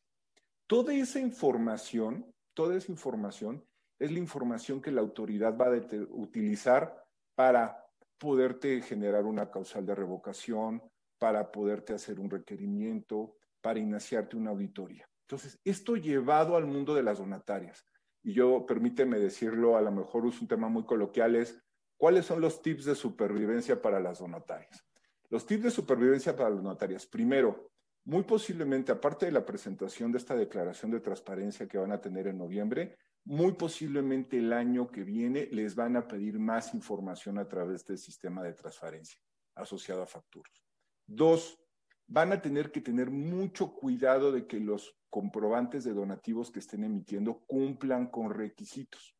[0.67, 3.65] Toda esa información, toda esa información
[3.99, 7.83] es la información que la autoridad va a utilizar para
[8.19, 10.83] poderte generar una causal de revocación,
[11.19, 15.09] para poderte hacer un requerimiento, para iniciarte una auditoría.
[15.23, 17.85] Entonces, esto llevado al mundo de las donatarias,
[18.23, 21.59] y yo permíteme decirlo, a lo mejor es un tema muy coloquial, es
[21.97, 24.88] cuáles son los tips de supervivencia para las donatarias.
[25.31, 27.07] Los tips de supervivencia para las donatarias.
[27.07, 27.71] Primero,
[28.05, 32.27] muy posiblemente, aparte de la presentación de esta declaración de transparencia que van a tener
[32.27, 37.47] en noviembre, muy posiblemente el año que viene les van a pedir más información a
[37.47, 39.21] través del sistema de transparencia
[39.55, 40.65] asociado a facturas.
[41.07, 41.59] Dos,
[42.07, 46.85] van a tener que tener mucho cuidado de que los comprobantes de donativos que estén
[46.85, 49.15] emitiendo cumplan con requisitos.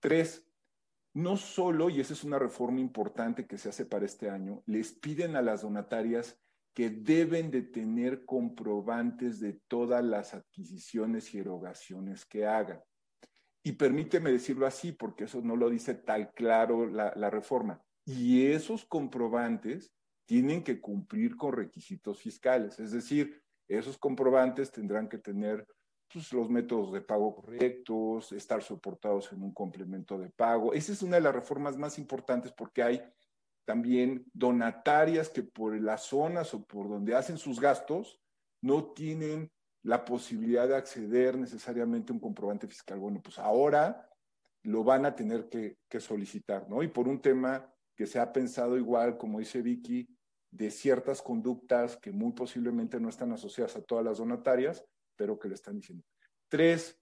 [0.00, 0.46] Tres,
[1.14, 4.92] no solo, y esa es una reforma importante que se hace para este año, les
[4.92, 6.38] piden a las donatarias
[6.74, 12.82] que deben de tener comprobantes de todas las adquisiciones y erogaciones que hagan.
[13.62, 17.80] Y permíteme decirlo así, porque eso no lo dice tal claro la, la reforma.
[18.04, 19.94] Y esos comprobantes
[20.26, 25.66] tienen que cumplir con requisitos fiscales, es decir, esos comprobantes tendrán que tener
[26.14, 30.72] pues, los métodos de pago correctos, estar soportados en un complemento de pago.
[30.72, 33.02] Esa es una de las reformas más importantes porque hay
[33.64, 38.20] también donatarias que por las zonas o por donde hacen sus gastos
[38.60, 39.50] no tienen
[39.82, 43.00] la posibilidad de acceder necesariamente a un comprobante fiscal.
[43.00, 44.08] Bueno, pues ahora
[44.62, 46.82] lo van a tener que, que solicitar, ¿no?
[46.82, 50.08] Y por un tema que se ha pensado igual, como dice Vicky,
[50.50, 54.84] de ciertas conductas que muy posiblemente no están asociadas a todas las donatarias,
[55.16, 56.04] pero que le están diciendo.
[56.48, 57.00] Tres,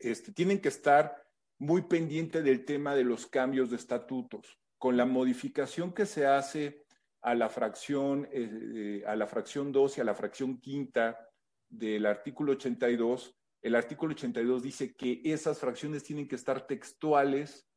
[0.00, 1.26] este, tienen que estar
[1.58, 4.58] muy pendiente del tema de los cambios de estatutos.
[4.78, 6.84] Con la modificación que se hace
[7.20, 11.18] a la fracción, eh, a la fracción 2 y a la fracción quinta
[11.68, 17.68] del artículo 82, el artículo 82 dice que esas fracciones tienen que estar textuales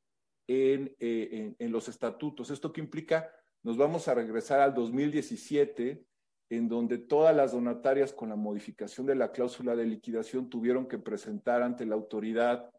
[0.48, 2.52] en, eh, en los estatutos.
[2.52, 3.32] ¿Esto qué implica?
[3.64, 6.06] nos vamos a regresar al 2017,
[6.52, 11.00] en donde todas las donatarias con la modificación de la cláusula de liquidación tuvieron que
[11.00, 12.70] presentar ante la autoridad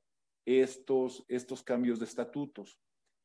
[0.45, 2.79] estos, estos cambios de estatutos.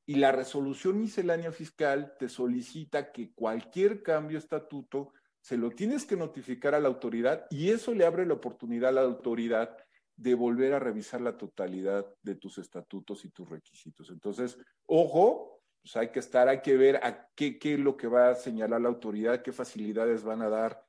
[0.05, 6.05] Y la resolución miscelánea fiscal te solicita que cualquier cambio de estatuto se lo tienes
[6.05, 9.75] que notificar a la autoridad y eso le abre la oportunidad a la autoridad
[10.15, 14.09] de volver a revisar la totalidad de tus estatutos y tus requisitos.
[14.11, 18.07] Entonces, ojo, pues hay que estar, hay que ver a qué, qué es lo que
[18.07, 20.85] va a señalar la autoridad, qué facilidades van a dar.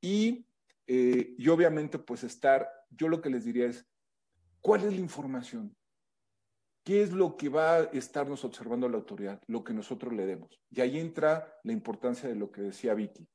[0.00, 0.46] Y,
[0.86, 3.86] eh, y obviamente, pues estar, yo lo que les diría es,
[4.60, 5.74] ¿cuál es la información?
[6.84, 9.40] ¿Qué es lo que va a estarnos observando la autoridad?
[9.46, 10.60] Lo que nosotros le demos.
[10.70, 13.26] Y ahí entra la importancia de lo que decía Vicky.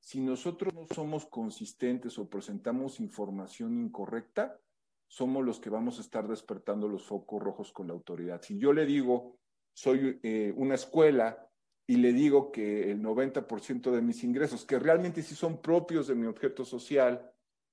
[0.00, 4.60] Si nosotros no somos consistentes o presentamos información incorrecta,
[5.08, 8.42] somos los que vamos a estar despertando los focos rojos con la autoridad.
[8.42, 9.38] Si yo le digo,
[9.76, 11.50] soy eh, una escuela
[11.86, 16.14] y le digo que el 90% de mis ingresos, que realmente sí son propios de
[16.14, 17.30] mi objeto social,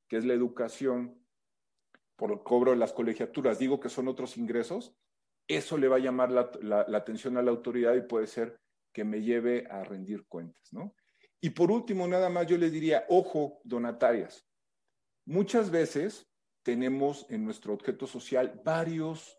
[0.09, 1.17] que es la educación,
[2.17, 4.93] por el cobro de las colegiaturas, digo que son otros ingresos,
[5.47, 8.59] eso le va a llamar la, atención a la autoridad y puede ser
[8.91, 10.93] que me lleve a rendir cuentas, ¿no?
[11.39, 14.45] Y por último, nada más yo les diría, ojo, donatarias.
[15.25, 16.27] Muchas veces
[16.63, 19.37] tenemos en nuestro objeto social varios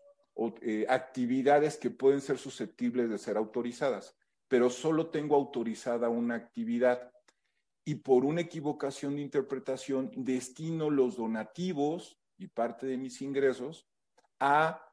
[0.61, 4.15] eh, actividades que pueden ser susceptibles de ser autorizadas,
[4.47, 7.11] pero solo tengo autorizada una actividad
[7.85, 13.87] y por una equivocación de interpretación destino los donativos y parte de mis ingresos
[14.39, 14.91] a,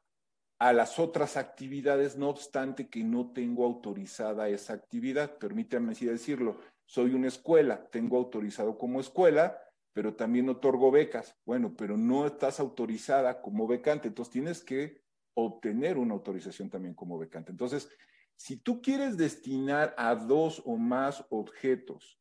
[0.59, 5.37] a las otras actividades, no obstante que no tengo autorizada esa actividad.
[5.37, 9.59] Permítanme así decirlo, soy una escuela, tengo autorizado como escuela,
[9.91, 11.35] pero también otorgo becas.
[11.45, 15.02] Bueno, pero no estás autorizada como becante, entonces tienes que
[15.35, 17.51] obtener una autorización también como becante.
[17.51, 17.89] Entonces,
[18.35, 22.19] si tú quieres destinar a dos o más objetos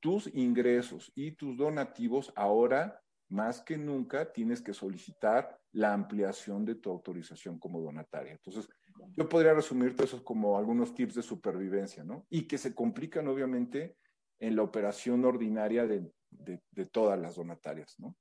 [0.00, 6.74] tus ingresos y tus donativos, ahora más que nunca tienes que solicitar la ampliación de
[6.76, 8.32] tu autorización como donataria.
[8.32, 8.68] Entonces,
[9.16, 12.26] yo podría resumirte eso como algunos tips de supervivencia, ¿no?
[12.30, 13.96] Y que se complican obviamente
[14.38, 18.16] en la operación ordinaria de, de, todas las donatarias, ¿no?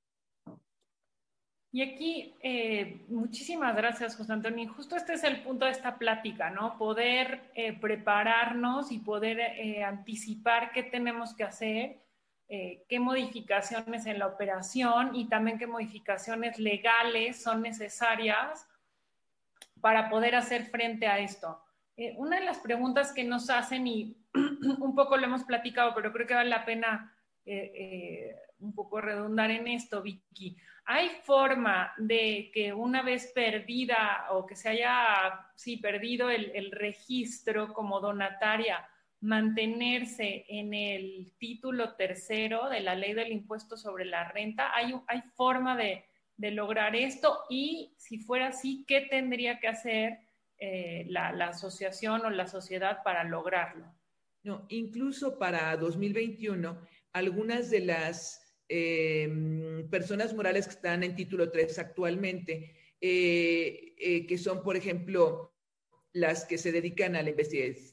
[1.74, 4.72] Y aquí, eh, muchísimas gracias, José Antonio.
[4.76, 6.78] Justo este es el punto de esta plática, ¿no?
[6.78, 11.98] Poder eh, prepararnos y poder eh, anticipar qué tenemos que hacer,
[12.48, 18.68] qué modificaciones en la operación y también qué modificaciones legales son necesarias
[19.82, 21.60] para poder hacer frente a esto.
[22.18, 24.16] una de las preguntas que nos hacen, y
[24.80, 27.12] un poco lo hemos platicado, pero creo que vale la pena
[28.64, 34.56] un poco redundar en esto, Vicky ¿Hay forma de que una vez perdida o que
[34.56, 38.86] se haya sí, perdido el, registro como donataria,
[39.22, 44.76] mantenerse en el título tercero de la ley del impuesto sobre la renta?
[44.76, 46.06] ¿Hay, hay forma de,
[46.38, 47.46] lograr esto?
[47.50, 50.20] Y si fuera así, ¿qué tendría que hacer
[50.58, 53.86] eh, la, la asociación o la sociedad para lograrlo?
[54.44, 56.78] No, incluso para 2021,
[57.14, 64.38] algunas de las Em, personas morales que están en título 3 actualmente, eh, eh, que
[64.38, 65.54] son, por ejemplo,
[66.14, 67.34] las que se dedican a la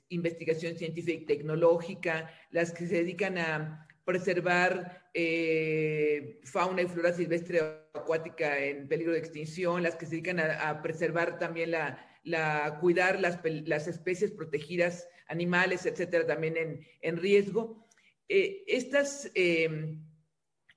[0.08, 7.60] investigación científica y tecnológica, las que se dedican a preservar eh, fauna y flora silvestre
[7.94, 13.40] acuática en peligro de extinción, las que se dedican a, preservar también la, cuidar las,
[13.44, 17.88] las, especies protegidas, animales, etcétera, también en, en riesgo.
[18.28, 20.09] estas em,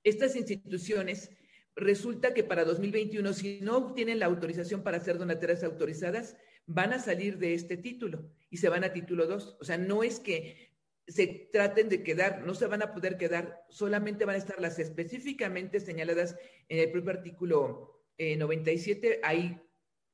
[0.03, 1.31] estas instituciones
[1.75, 6.99] resulta que para 2021, si no obtienen la autorización para ser donatarias autorizadas, van a
[6.99, 9.57] salir de este título y se van a título 2.
[9.59, 10.73] O sea, no es que
[11.07, 14.79] se traten de quedar, no se van a poder quedar, solamente van a estar las
[14.79, 16.37] específicamente señaladas
[16.69, 19.59] en el propio artículo 97, eh, ahí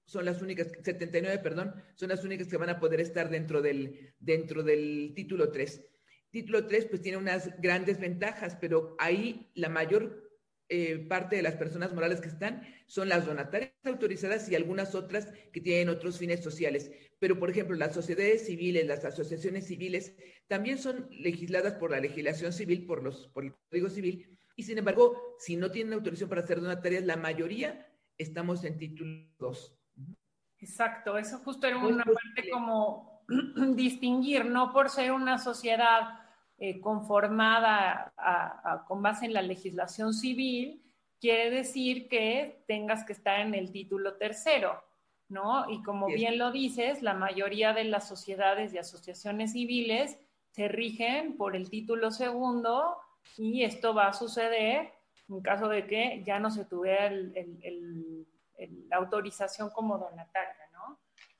[0.06, 4.15] son las únicas, 79, perdón, son las únicas que van a poder estar dentro del,
[4.19, 5.86] dentro del título 3.
[6.31, 10.29] Título 3 pues tiene unas grandes ventajas, pero ahí la mayor
[10.71, 15.33] eh, parte de las personas morales que están son las donatarias autorizadas y algunas otras
[15.51, 16.91] que tienen otros fines sociales.
[17.17, 20.15] Pero, por ejemplo, las sociedades civiles, las asociaciones civiles,
[20.47, 24.77] también son legisladas por la legislación civil, por, los, por el Código Civil, y sin
[24.77, 27.87] embargo, si no tienen autorización para ser donatarias, la mayoría
[28.17, 29.79] estamos en título 2.
[30.59, 33.08] Exacto, eso justo era una parte como
[33.75, 36.19] distinguir, no por ser una sociedad
[36.57, 38.13] eh, conformada
[38.87, 40.83] con base en la legislación civil,
[41.19, 44.83] quiere decir que tengas que estar en el título tercero,
[45.27, 45.69] ¿no?
[45.69, 50.17] Y como bien lo dices, la mayoría de las sociedades y asociaciones civiles
[50.51, 52.97] se rigen por el título segundo
[53.37, 54.91] y esto va a suceder
[55.29, 60.68] en caso de que ya no se tuviera la autorización como donataria,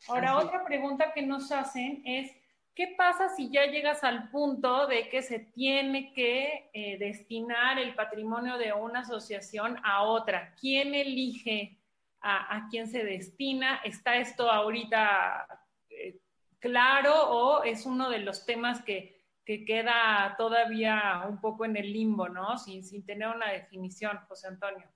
[0.08, 2.32] Ahora, otra pregunta que nos hacen es,
[2.80, 7.94] ¿Qué pasa si ya llegas al punto de que se tiene que eh, destinar el
[7.94, 10.56] patrimonio de una asociación a otra?
[10.56, 11.78] ¿Quién elige
[12.22, 13.82] a, quién se destina?
[13.84, 15.46] ¿Está esto ahorita
[15.90, 16.22] eh,
[16.60, 22.30] claro o es uno de los temas que, queda todavía un poco en el limbo,
[22.30, 22.58] ¿no?
[22.58, 24.88] Sin, sin tener una definición, José Antonio.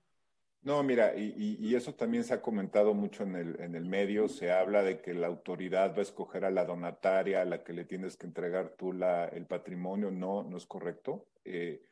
[0.64, 4.50] No, mira, y, eso también se ha comentado mucho en el, en el medio, se
[4.50, 7.84] habla de que la autoridad va a escoger a la donataria a la que le
[7.84, 11.26] tienes que entregar tú el patrimonio, no, no es correcto.
[11.44, 11.82] Eh,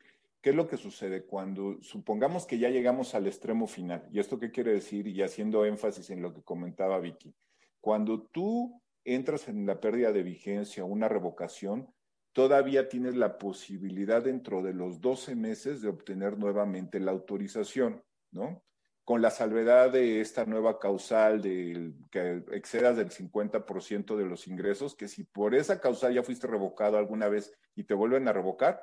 [0.41, 4.09] ¿Qué es lo que sucede cuando supongamos que ya llegamos al extremo final?
[4.11, 5.07] ¿Y esto qué quiere decir?
[5.07, 7.35] Y haciendo énfasis en lo que comentaba Vicky,
[7.79, 11.93] cuando tú entras en la pérdida de vigencia, una revocación,
[12.31, 18.01] todavía tienes la posibilidad dentro de los 12 meses de obtener nuevamente la autorización.
[18.33, 18.63] ¿No?
[19.03, 24.95] con la salvedad de esta nueva causal de que excedas del 50% de los ingresos,
[24.95, 28.81] que si por esa causal ya fuiste revocado alguna vez y te vuelven a revocar,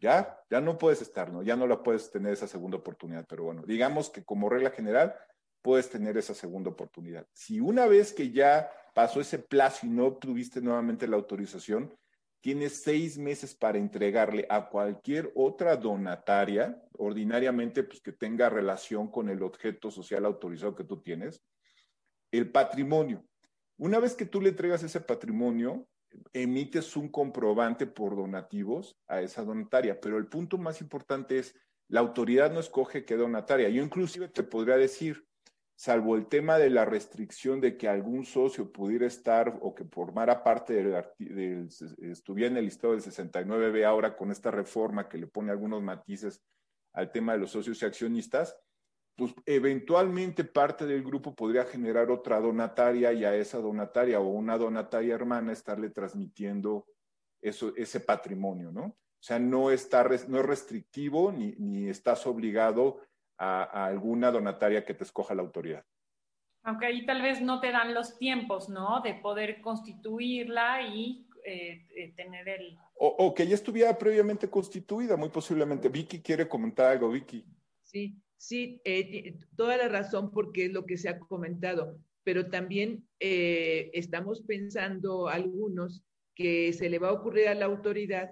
[0.00, 1.42] ya, ya no puedes estar, ¿no?
[1.42, 3.26] Ya no la puedes tener esa segunda oportunidad.
[3.28, 5.14] Pero bueno, digamos que como regla general,
[5.60, 7.26] puedes tener esa segunda oportunidad.
[7.32, 11.94] Si una vez que ya pasó ese plazo y no obtuviste nuevamente la autorización,
[12.48, 19.28] tienes seis meses para entregarle a cualquier otra donataria, ordinariamente pues que tenga relación con
[19.28, 21.44] el objeto social autorizado que tú tienes,
[22.32, 23.22] el patrimonio.
[23.76, 25.86] Una vez que tú le entregas ese patrimonio,
[26.32, 31.54] emites un comprobante por donativos a esa donataria, pero el punto más importante es,
[31.88, 33.68] la autoridad no escoge qué donataria.
[33.68, 35.27] Yo inclusive te podría decir,
[35.78, 40.42] salvo el tema de la restricción de que algún socio pudiera estar o que formara
[40.42, 41.68] parte del,
[41.98, 46.42] estuviera en el listado del 69B ahora con esta reforma que le pone algunos matices
[46.94, 48.58] al tema de los socios y accionistas,
[49.16, 54.58] pues eventualmente parte del grupo podría generar otra donataria y a esa donataria o una
[54.58, 56.86] donataria hermana estarle transmitiendo
[57.40, 58.82] eso, ese patrimonio, ¿no?
[58.82, 63.00] O sea, no, está, no es restrictivo ni, ni estás obligado
[63.38, 65.84] a, alguna donataria que te escoja la autoridad.
[66.62, 69.00] Aunque ahí tal vez no te dan los tiempos, ¿no?
[69.00, 72.76] De poder constituirla y eh, eh, tener el...
[73.00, 75.88] O, que ya estuviera previamente constituida, muy posiblemente.
[75.88, 77.46] Vicky quiere comentar algo, Vicky.
[77.82, 83.06] Sí, sí, eh, toda la razón porque es lo que se ha comentado, pero también
[83.20, 86.02] estamos pensando algunos
[86.34, 88.30] que se le va a ocurrir a la autoridad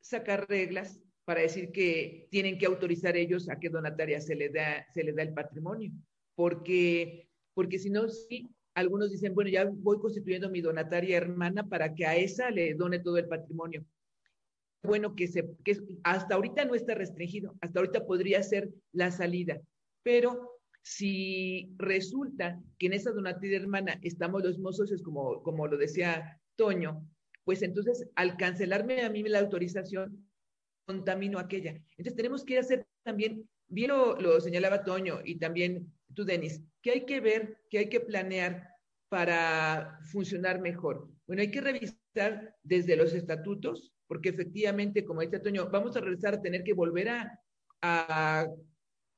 [0.00, 4.86] sacar reglas para decir que tienen que autorizar ellos a qué donataria se le da,
[4.92, 5.92] se le da el patrimonio.
[6.34, 11.94] Porque, porque si no, sí, algunos dicen, bueno, ya voy constituyendo mi donataria hermana para
[11.94, 13.84] que a esa le done todo el patrimonio.
[14.82, 19.60] Bueno, que, se, que hasta ahorita no está restringido, hasta ahorita podría ser la salida,
[20.02, 25.76] pero si resulta que en esa donataria hermana estamos los mismos socios, como, como lo
[25.76, 27.06] decía Toño,
[27.44, 30.29] pues entonces al cancelarme a mí la autorización,
[30.84, 31.70] contamino aquella.
[31.96, 37.04] Entonces tenemos que hacer también, bien lo, señalaba Toño y también tú, Denis, que hay
[37.04, 38.68] que ver, que hay que planear
[39.08, 41.08] para funcionar mejor.
[41.26, 46.34] Bueno, hay que revisar desde los estatutos, porque efectivamente, como dice Toño, vamos a regresar
[46.34, 47.40] a tener que volver a,
[47.82, 48.46] a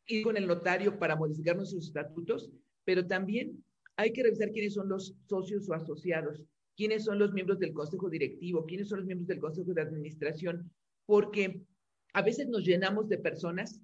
[0.07, 2.51] ir con el notario para modificar nuestros estatutos,
[2.85, 3.65] pero también
[3.97, 6.43] hay que revisar quiénes son los socios o asociados,
[6.77, 10.71] quiénes son los miembros del consejo directivo, quiénes son los miembros del consejo de administración,
[11.13, 11.61] porque
[12.15, 13.79] a veces nos llenamos de personas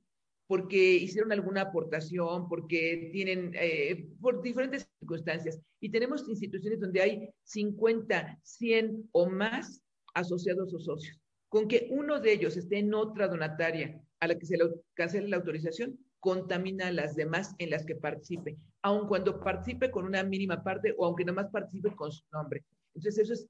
[0.47, 5.61] porque hicieron alguna aportación, porque tienen, eh, por diferentes circunstancias.
[5.79, 9.83] Y tenemos instituciones donde hay 50, 100 o más
[10.15, 11.21] asociados o socios.
[11.51, 14.65] Con que uno de ellos esté en otra donataria a la que se le
[14.95, 20.07] cancele la autorización, contamina a las demás en las que participe, aun cuando participe con
[20.07, 22.65] una mínima parte o aunque más participe con su nombre.
[22.95, 23.47] Entonces, eso es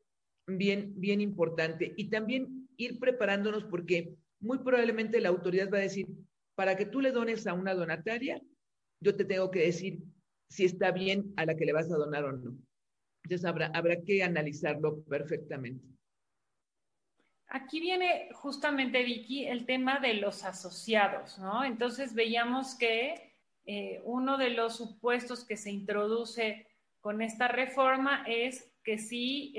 [0.48, 1.94] bien, bien importante.
[1.96, 6.06] Y también ir preparándonos porque muy probablemente la autoridad va a decir,
[6.54, 8.40] para que tú le dones a una donataria,
[9.00, 10.02] yo te tengo que decir
[10.48, 12.56] si está bien a la que le vas a donar o no.
[13.24, 15.84] Entonces habrá, habrá que analizarlo perfectamente.
[17.48, 21.64] Aquí viene justamente, Vicky, el tema de los asociados, ¿no?
[21.64, 23.32] Entonces veíamos que
[23.64, 26.66] eh, uno de los supuestos que se introduce
[27.00, 29.52] con esta reforma es que sí,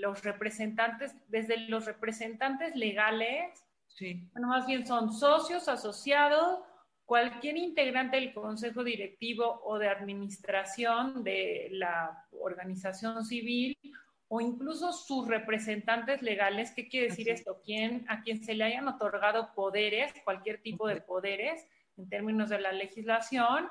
[0.00, 4.26] los representantes, desde los representantes legales, sí.
[4.32, 6.60] bueno, más bien son socios, asociados,
[7.04, 13.76] cualquier integrante del consejo directivo o de administración de la organización civil
[14.28, 16.70] o incluso sus representantes legales.
[16.70, 17.60] ¿Qué quiere decir esto?
[17.62, 21.68] ¿Quién, a quien se le hayan otorgado poderes, cualquier tipo de poderes
[21.98, 23.68] en términos de la legislación.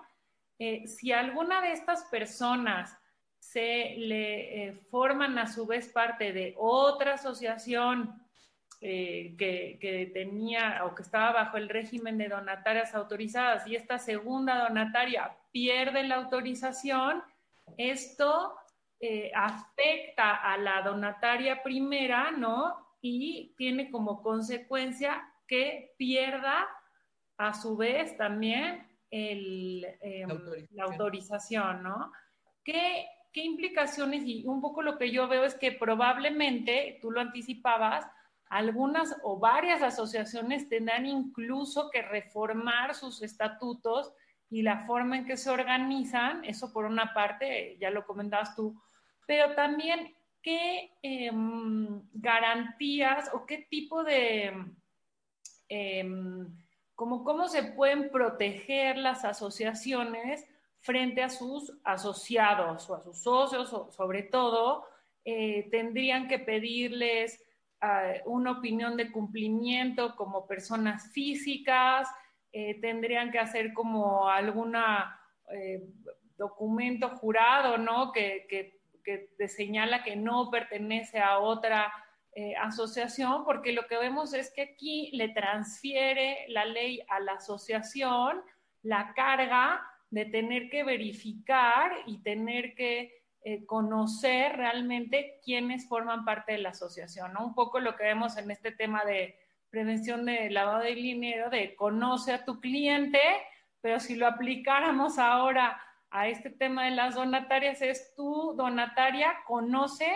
[0.60, 2.96] Eh, si alguna de estas personas
[3.52, 8.22] se le eh, forman a su vez parte de otra asociación
[8.82, 14.68] eh, que, tenía o que estaba bajo el régimen de donatarias autorizadas y esta segunda
[14.68, 17.24] donataria pierde la autorización,
[17.78, 18.56] esto
[19.00, 22.98] eh, afecta a la donataria primera, ¿no?
[23.02, 26.68] Y tiene como consecuencia que pierda
[27.38, 30.30] a su vez también el, em,
[30.72, 31.84] la, autorización.
[31.84, 32.12] ¿no?
[32.64, 34.24] ¿Qué, ¿qué implicaciones?
[34.26, 38.06] Y un poco lo que yo veo es que probablemente, tú lo anticipabas,
[38.50, 44.14] algunas o varias asociaciones tendrán incluso que reformar sus estatutos
[44.50, 48.82] y la forma en que se organizan, eso por una parte, ya lo comentabas tú,
[49.26, 54.54] pero también qué em, garantías o qué tipo de
[56.96, 60.48] como cómo se pueden proteger las asociaciones
[60.82, 64.86] frente a sus asociados o a sus socios, o sobre todo,
[65.26, 67.44] eh, tendrían que pedirles
[67.82, 72.08] ah, una opinión de cumplimiento como personas físicas,
[72.52, 75.20] eh, tendrían que hacer como alguna
[75.52, 75.84] eh,
[76.38, 78.12] documento jurado, ¿no?
[78.12, 81.92] Que, que, que, señala que no pertenece a otra
[82.34, 87.34] eh, asociación, porque lo que vemos es que aquí le transfiere la ley a la
[87.34, 88.42] asociación
[88.84, 96.54] la carga de tener que verificar y tener que eh, conocer realmente quiénes forman parte
[96.54, 97.46] de la asociación, ¿no?
[97.46, 99.38] Un poco lo que vemos en este tema de
[99.70, 103.20] prevención de lavado de dinero, de conoce a tu cliente,
[103.82, 110.12] pero si lo aplicáramos ahora a este tema de las donatarias, es tu donataria conoce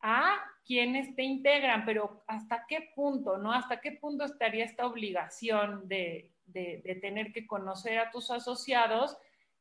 [0.00, 3.52] a quienes te integran, pero ¿hasta qué punto, no?
[3.52, 9.16] ¿Hasta qué punto estaría esta obligación de, de, tener que conocer a tus asociados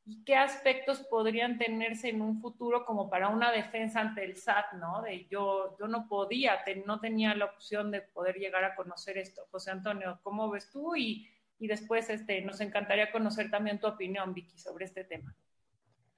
[0.06, 4.74] y qué aspectos podrían tenerse en un futuro como para una defensa ante el SAT,
[4.74, 5.02] ¿no?
[5.02, 9.48] De yo, yo no podía, no tenía la opción de poder llegar a conocer esto.
[9.50, 10.96] José Antonio, ¿cómo ves tú?
[10.96, 11.28] Y,
[11.58, 15.36] y después este, nos encantaría conocer también tu opinión, Vicky, sobre este tema.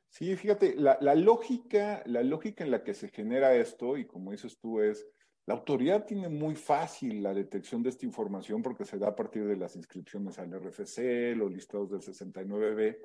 [0.10, 4.58] Sí, fíjate, la, lógica, la lógica en la que se genera esto, y como dices
[4.58, 5.06] tú, es
[5.48, 9.48] la autoridad tiene muy fácil la detección de esta información porque se da a partir
[9.48, 12.98] de las inscripciones al RFC, los listados del 69B,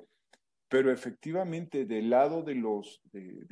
[0.67, 2.55] pero efectivamente del lado de,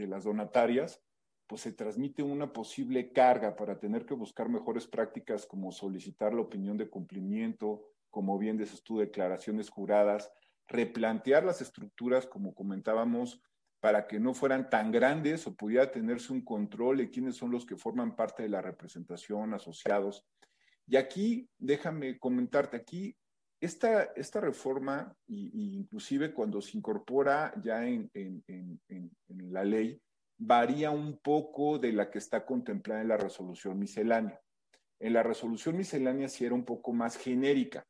[0.08, 1.02] las donatarias,
[1.48, 6.42] pues se transmite una posible carga para tener que buscar mejores prácticas como solicitar la
[6.42, 10.34] opinión de cumplimiento, como bien dices tú, declaraciones juradas,
[10.68, 13.42] replantear las estructuras, como comentábamos,
[13.82, 17.66] para que no fueran tan grandes o pudiera tenerse un control de quiénes son los
[17.66, 20.26] que forman parte de la representación, asociados.
[20.88, 23.18] Y aquí, déjame comentarte, aquí
[23.60, 29.12] esta, esta reforma, y, inclusive cuando se incorpora ya en, en, en,
[29.52, 30.00] la ley,
[30.38, 34.40] varía un poco de la que está contemplada en la resolución miscelánea.
[35.00, 37.86] En la resolución miscelánea sí era un poco más genérica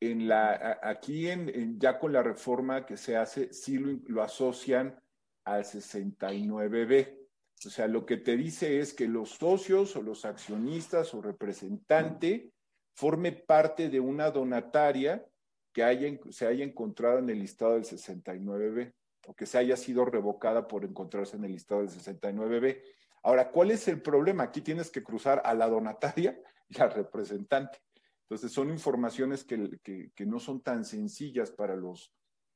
[0.00, 4.98] en la, aquí en, ya con la reforma que se hace, sí lo, asocian
[5.44, 7.18] al 69B.
[7.66, 12.52] O sea, lo que te dice es que los socios o los accionistas o representante
[12.94, 15.26] forme parte de una donataria
[15.72, 18.92] que haya, se haya encontrado en el listado del 69B
[19.26, 22.82] o que se haya sido revocada por encontrarse en el listado del 69B.
[23.22, 24.44] Ahora, ¿cuál es el problema?
[24.44, 26.38] Aquí tienes que cruzar a la donataria
[26.68, 27.78] y al representante.
[28.22, 29.78] Entonces, son informaciones que,
[30.14, 32.12] que, no son tan sencillas para los...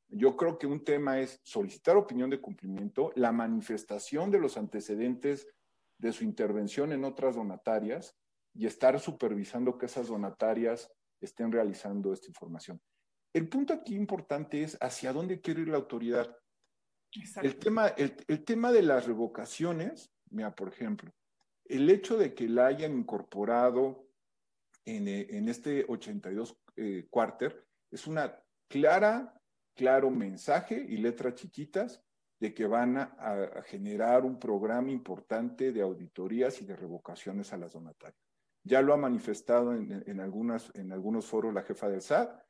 [0.09, 5.47] Yo creo que un tema es solicitar opinión de cumplimiento, la manifestación de los antecedentes
[5.99, 8.17] de su intervención en otras donatarias
[8.55, 10.91] y estar supervisando que esas donatarias
[11.21, 12.81] estén realizando esta información.
[13.33, 16.35] El punto aquí importante es hacia dónde quiere ir la autoridad.
[17.43, 21.13] El tema, el, el, tema de las revocaciones, mira, por ejemplo,
[21.65, 24.09] el hecho de que la hayan incorporado
[24.89, 29.38] eh, en, este 82 eh, cuarter es una clara,
[29.79, 32.03] claro mensaje y letras chiquitas
[32.41, 37.73] de que van a, generar un programa importante de auditorías y de revocaciones a las
[37.73, 38.21] donatarias.
[38.65, 42.43] Ya lo ha manifestado en, algunas, en algunos foros la jefa del SAT,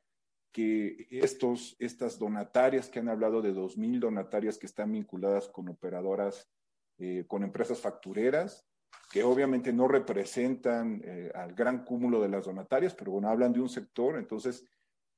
[0.51, 6.49] que estos, estas donatarias que han hablado de 2.000 donatarias que están vinculadas con operadoras,
[6.97, 8.67] eh, con empresas factureras,
[9.11, 13.61] que obviamente no representan eh, al gran cúmulo de las donatarias, pero bueno, hablan de
[13.61, 14.65] un sector, entonces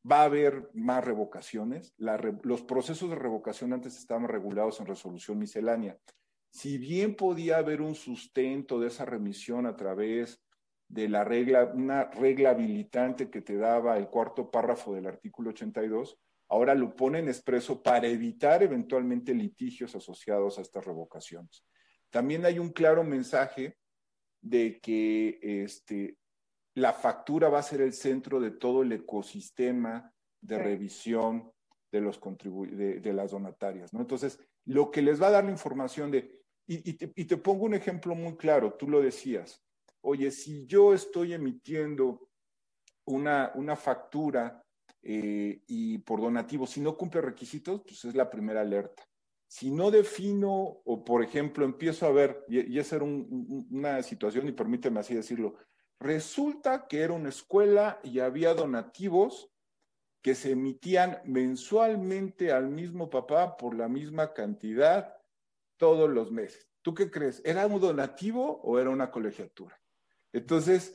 [0.09, 1.93] va a haber más revocaciones.
[1.97, 5.97] los procesos de revocación antes estaban regulados en resolución miscelánea.
[6.49, 10.43] Si bien podía haber un sustento de esa remisión a través
[10.87, 16.19] de la regla, una regla habilitante que te daba el cuarto párrafo del artículo 82,
[16.49, 21.65] ahora lo ponen expreso para evitar eventualmente litigios asociados a estas revocaciones.
[22.09, 23.77] También hay un claro mensaje
[24.41, 26.17] de que este,
[26.75, 31.51] la factura va a ser el centro de todo el ecosistema de revisión
[31.91, 33.93] de, los de, de, las donatarias.
[33.93, 33.99] ¿no?
[34.01, 38.15] Entonces, lo que les va a dar la información de, y, te, pongo un ejemplo
[38.15, 39.61] muy claro, tú lo decías,
[40.01, 42.29] oye, si yo estoy emitiendo
[43.05, 44.63] una, una factura
[45.03, 49.03] eh, y por donativo, si no cumple requisitos, pues es la primera alerta
[49.51, 54.53] si no defino o, por ejemplo, empiezo a ver, y, esa era una situación, y
[54.53, 55.55] permíteme así decirlo,
[56.01, 59.51] resulta que era una escuela y había donativos
[60.21, 65.15] que se emitían mensualmente al mismo papá por la misma cantidad
[65.77, 66.67] todos los meses.
[66.81, 67.41] ¿Tú qué crees?
[67.45, 69.79] ¿Era un donativo o era una colegiatura?
[70.33, 70.93] Entonces,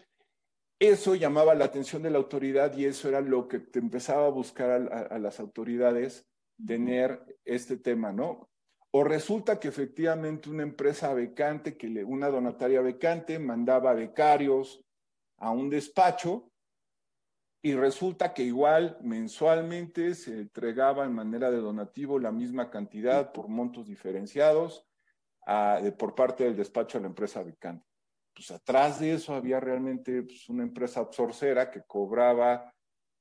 [0.79, 4.31] Eso llamaba la atención de la autoridad y eso era lo que te empezaba a
[4.31, 6.29] buscar a, las autoridades,
[6.67, 8.51] tener este tema, ¿no?
[8.91, 14.86] O resulta que efectivamente una empresa becante, que una donataria becante, mandaba becarios
[15.39, 16.51] a un despacho
[17.63, 23.49] y resulta que igual mensualmente se entregaba en manera de donativo la misma cantidad por
[23.49, 24.87] montos diferenciados
[25.99, 27.87] por parte del despacho a la empresa becante.
[28.35, 32.73] Pues atrás de eso había realmente pues, una empresa absorcera que cobraba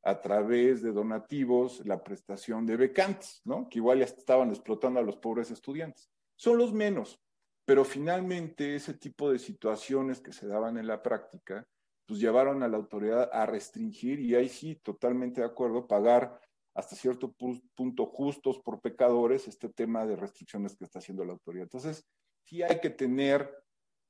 [0.03, 3.67] a través de donativos la prestación de becantes, ¿no?
[3.69, 6.11] Que igual ya estaban explotando a los pobres estudiantes.
[6.35, 7.19] Son los menos,
[7.65, 11.65] pero finalmente ese tipo de situaciones que se daban en la práctica
[12.05, 16.39] pues llevaron a la autoridad a restringir y ahí sí, totalmente de acuerdo, pagar
[16.73, 21.63] hasta cierto punto justos por pecadores este tema de restricciones que está haciendo la autoridad.
[21.63, 22.05] Entonces,
[22.43, 23.49] sí hay que tener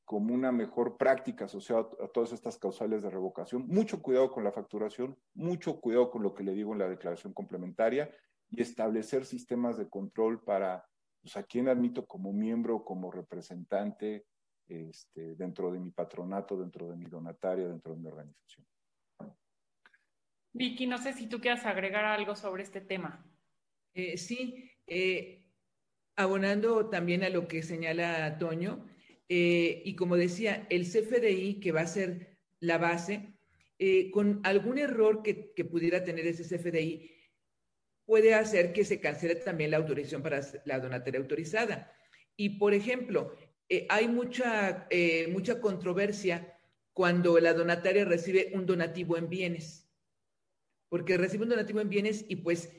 [0.03, 4.51] como una mejor práctica asociada a todas estas causales de revocación, mucho cuidado con la
[4.51, 8.11] facturación, mucho cuidado con lo que le digo en la declaración complementaria
[8.51, 10.85] y establecer sistemas de control para
[11.21, 14.25] pues, a quién admito como miembro, como representante,
[14.67, 18.65] este, dentro de mi patronato, dentro de mi donataria, dentro de mi organización.
[20.53, 23.25] Vicky, no sé si tú quieras agregar algo sobre este tema.
[23.93, 25.43] Eh, sí, eh,
[26.15, 28.87] abonando también a lo que señala Toño,
[29.27, 33.33] eh, y como decía, el CFDI, que va a ser la base,
[34.13, 37.11] con algún error que, que, pudiera tener ese CFDI,
[38.05, 41.91] puede hacer que se cancele también la autorización para la donataria autorizada.
[42.37, 43.35] Y, por ejemplo,
[43.69, 46.59] eh, hay mucha, eh, mucha controversia
[46.93, 49.89] cuando la donataria recibe un donativo en bienes,
[50.89, 52.71] porque recibe un donativo en bienes y pues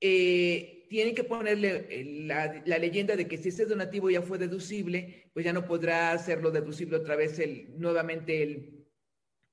[0.00, 5.30] eh, tienen que ponerle la, la, leyenda de que si ese donativo ya fue deducible,
[5.32, 8.75] pues ya no podrá hacerlo deducible otra vez el, nuevamente el,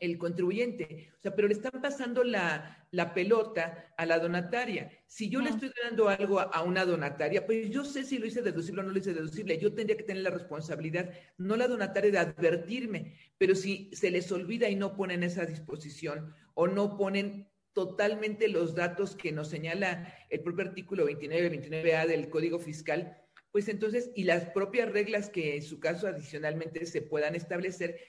[0.04, 1.14] el contribuyente.
[1.18, 4.91] O sea, pero le están pasando la, la pelota a la donataria.
[5.08, 8.41] Si yo le estoy dando algo a, una donataria, pues yo sé si lo hice
[8.41, 9.58] deducible o no lo hice deducible.
[9.58, 13.16] Yo tendría que tener la responsabilidad, no la donataria, de advertirme.
[13.38, 18.76] Pero si se les olvida y no ponen esa disposición o no ponen totalmente los
[18.76, 23.18] datos que nos señala el propio artículo 29, 29A del Código Fiscal,
[23.54, 27.99] pues entonces, y las propias reglas que en su caso adicionalmente se puedan establecer,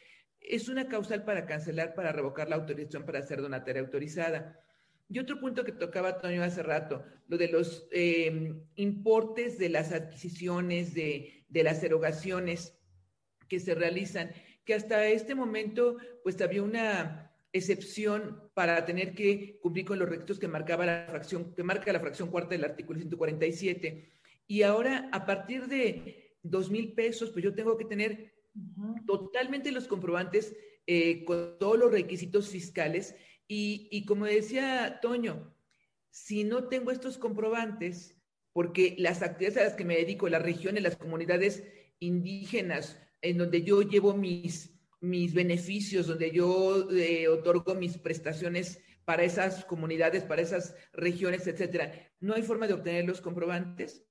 [0.45, 4.61] es una causal para cancelar, para revocar la autorización para ser donataria autorizada.
[5.09, 9.93] Y otro punto que tocaba Toño hace rato, lo de los em, importes de las
[9.93, 12.79] adquisiciones, de, de, las erogaciones
[13.49, 14.33] que se realizan,
[14.65, 20.39] que hasta este momento pues había una excepción para tener que cumplir con los requisitos
[20.39, 24.11] que marcaba la fracción, que marca la fracción cuarta del artículo 147.
[24.47, 28.34] Y ahora, a partir de dos mil pesos, pues yo tengo que tener
[29.07, 30.55] totalmente los comprobantes
[30.87, 33.15] eh, con todos los requisitos fiscales.
[33.47, 35.55] Y, como decía Toño,
[36.11, 38.21] si no tengo estos comprobantes,
[38.53, 41.65] porque las actividades a las que me dedico, las regiones, las comunidades
[41.99, 49.25] indígenas, en donde yo llevo mis, mis beneficios, donde yo eh, otorgo mis prestaciones para
[49.25, 54.07] esas comunidades, para esas regiones, etcétera, no hay forma de obtener los comprobantes,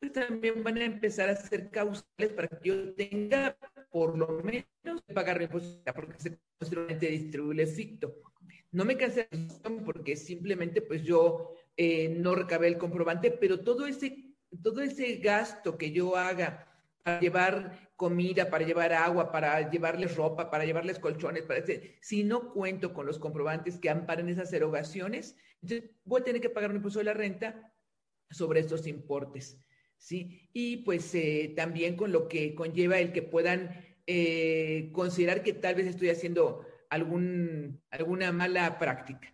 [0.00, 3.56] pues también van a empezar a hacer causales para que yo tenga
[3.92, 4.66] por lo menos
[5.14, 8.14] pagar impuestos porque se constituye distribuible ficto.
[8.72, 9.28] No me cansé
[9.84, 15.76] porque simplemente pues yo eh, no recabé el comprobante, pero todo ese, todo ese gasto
[15.76, 16.66] que yo haga
[17.04, 21.62] para llevar comida, para llevar agua, para llevarles ropa, para llevarles colchones, para
[22.00, 25.36] si no cuento con los comprobantes que amparen esas erogaciones,
[26.04, 27.74] voy a tener que pagar un impuesto de la renta
[28.30, 29.58] sobre estos importes.
[30.02, 30.48] ¿Sí?
[30.52, 33.70] Y pues eh, también con lo que conlleva el que puedan
[34.06, 39.32] eh, considerar que tal vez estoy haciendo algún, alguna mala práctica.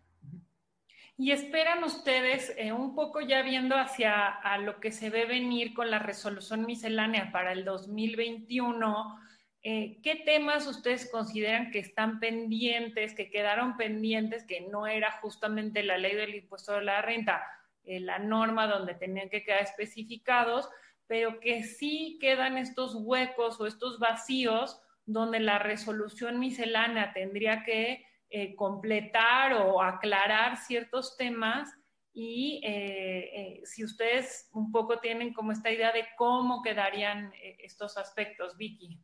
[1.16, 5.74] Y esperan ustedes, eh, un poco ya viendo hacia a lo que se ve venir
[5.74, 9.18] con la resolución miscelánea para el 2021,
[9.60, 15.98] ¿qué temas ustedes consideran que están pendientes, que quedaron pendientes, que no era justamente la
[15.98, 17.42] ley del impuesto de la renta?
[17.88, 20.68] Eh, la norma donde tenían que quedar especificados,
[21.06, 28.04] pero que sí quedan estos huecos o estos vacíos donde la resolución miscelánea tendría que
[28.28, 31.72] eh, completar o aclarar ciertos temas
[32.12, 38.58] y eh, si ustedes un poco tienen como esta idea de cómo quedarían estos aspectos,
[38.58, 39.00] Vicky.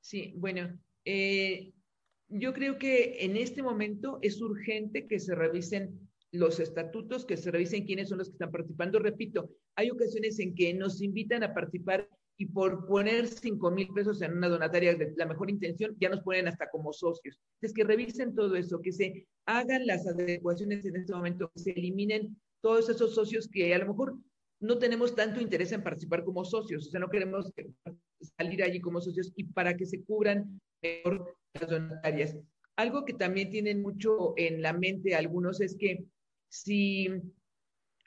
[0.00, 0.70] Sí, bueno,
[1.04, 7.50] yo creo que en este momento es urgente que se revisen los estatutos, que se
[7.50, 8.98] revisen quiénes son los que están participando.
[8.98, 12.08] Repito, hay ocasiones en que nos invitan a participar
[12.40, 16.20] y por poner 5 mil pesos en una donataria de la mejor intención, ya nos
[16.20, 17.40] ponen hasta como socios.
[17.60, 21.70] Es que revisen todo eso, que se hagan las adecuaciones en este momento, que se
[21.72, 24.16] eliminen todos esos socios que a lo mejor
[24.60, 27.52] no tenemos tanto interés en participar como socios, o sea, no queremos
[28.36, 32.36] salir allí como socios y para que se cubran mejor las donatarias.
[32.76, 36.04] Algo que también tienen mucho en la mente algunos es que
[36.48, 37.08] si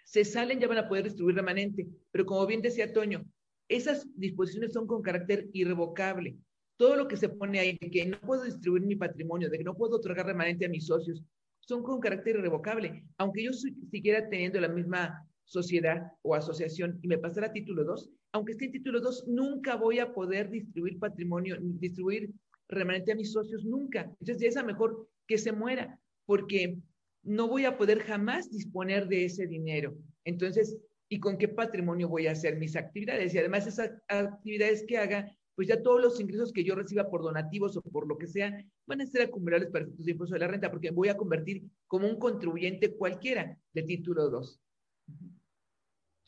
[0.03, 3.23] se salen ya van a poder distribuir remanente, pero como bien decía Toño,
[3.69, 6.37] esas disposiciones son con carácter irrevocable.
[6.75, 9.63] Todo lo que se pone ahí, de que no puedo distribuir mi patrimonio, de que
[9.63, 11.23] no puedo otorgar remanente a mis socios,
[11.59, 13.05] son con carácter irrevocable.
[13.17, 18.53] Aunque yo siguiera teniendo la misma sociedad o asociación y me pasara título 2, aunque
[18.53, 22.31] esté en título 2, nunca voy a poder distribuir patrimonio, distribuir
[22.67, 24.01] remanente a mis socios, nunca.
[24.19, 26.77] Entonces ya es mejor que se muera, porque
[27.24, 29.95] no voy a poder jamás disponer de ese dinero.
[30.26, 30.78] Entonces,
[31.09, 33.34] ¿y con qué patrimonio voy a hacer mis actividades?
[33.34, 37.22] Y además esas actividades que haga, pues ya todos los ingresos que yo reciba por
[37.22, 40.47] donativos o por lo que sea, van a ser acumulables para efectos impuesto de la
[40.47, 44.61] renta, porque me voy a convertir como un contribuyente cualquiera de título 2.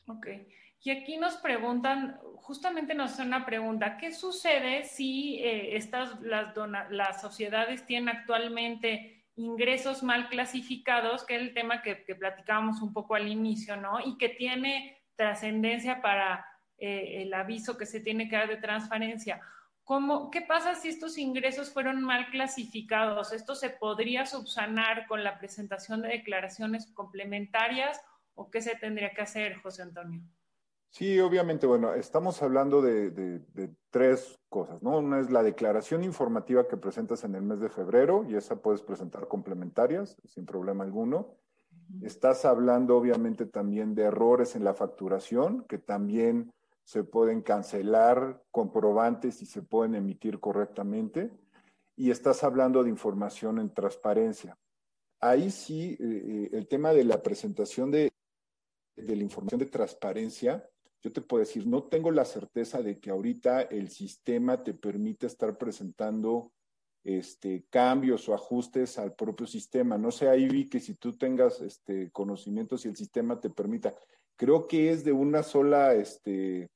[0.08, 0.28] Ok.
[0.82, 7.22] Y aquí nos preguntan, justamente nos hacen una pregunta, ¿qué sucede si eh, estas, las
[7.22, 13.28] sociedades tienen actualmente ingresos mal clasificados, que es el tema que, platicábamos un poco al
[13.28, 14.00] inicio, ¿no?
[14.04, 16.46] Y que tiene trascendencia para
[16.78, 19.40] eh, el aviso que se tiene que dar de transparencia.
[19.84, 23.32] ¿Cómo, ¿Qué pasa si estos ingresos fueron mal clasificados?
[23.32, 28.00] ¿Esto se podría subsanar con la presentación de declaraciones complementarias
[28.34, 30.22] o qué se tendría que hacer, José Antonio?
[30.94, 33.40] Sí, obviamente, bueno, estamos hablando de,
[33.90, 34.98] tres cosas, ¿no?
[34.98, 38.80] Una es la declaración informativa que presentas en el mes de febrero y esa puedes
[38.80, 41.34] presentar complementarias sin problema alguno.
[42.00, 46.52] Estás hablando obviamente también de errores en la facturación que también
[46.84, 51.32] se pueden cancelar comprobantes y se pueden emitir correctamente.
[51.96, 54.56] Y estás hablando de información en transparencia.
[55.18, 58.12] Ahí sí, eh, eh, el tema de la presentación de,
[58.94, 60.64] de la información de transparencia
[61.04, 65.26] yo te puedo decir, no tengo la certeza de que ahorita el sistema te permite
[65.26, 66.50] estar presentando
[67.04, 69.98] este, cambios o ajustes al propio sistema.
[69.98, 73.94] No sé, ahí vi que si tú tengas este, conocimientos y el sistema te permita.
[74.34, 76.70] Creo que es de una sola, este,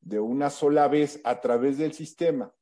[0.00, 2.52] de una sola vez a través del sistema.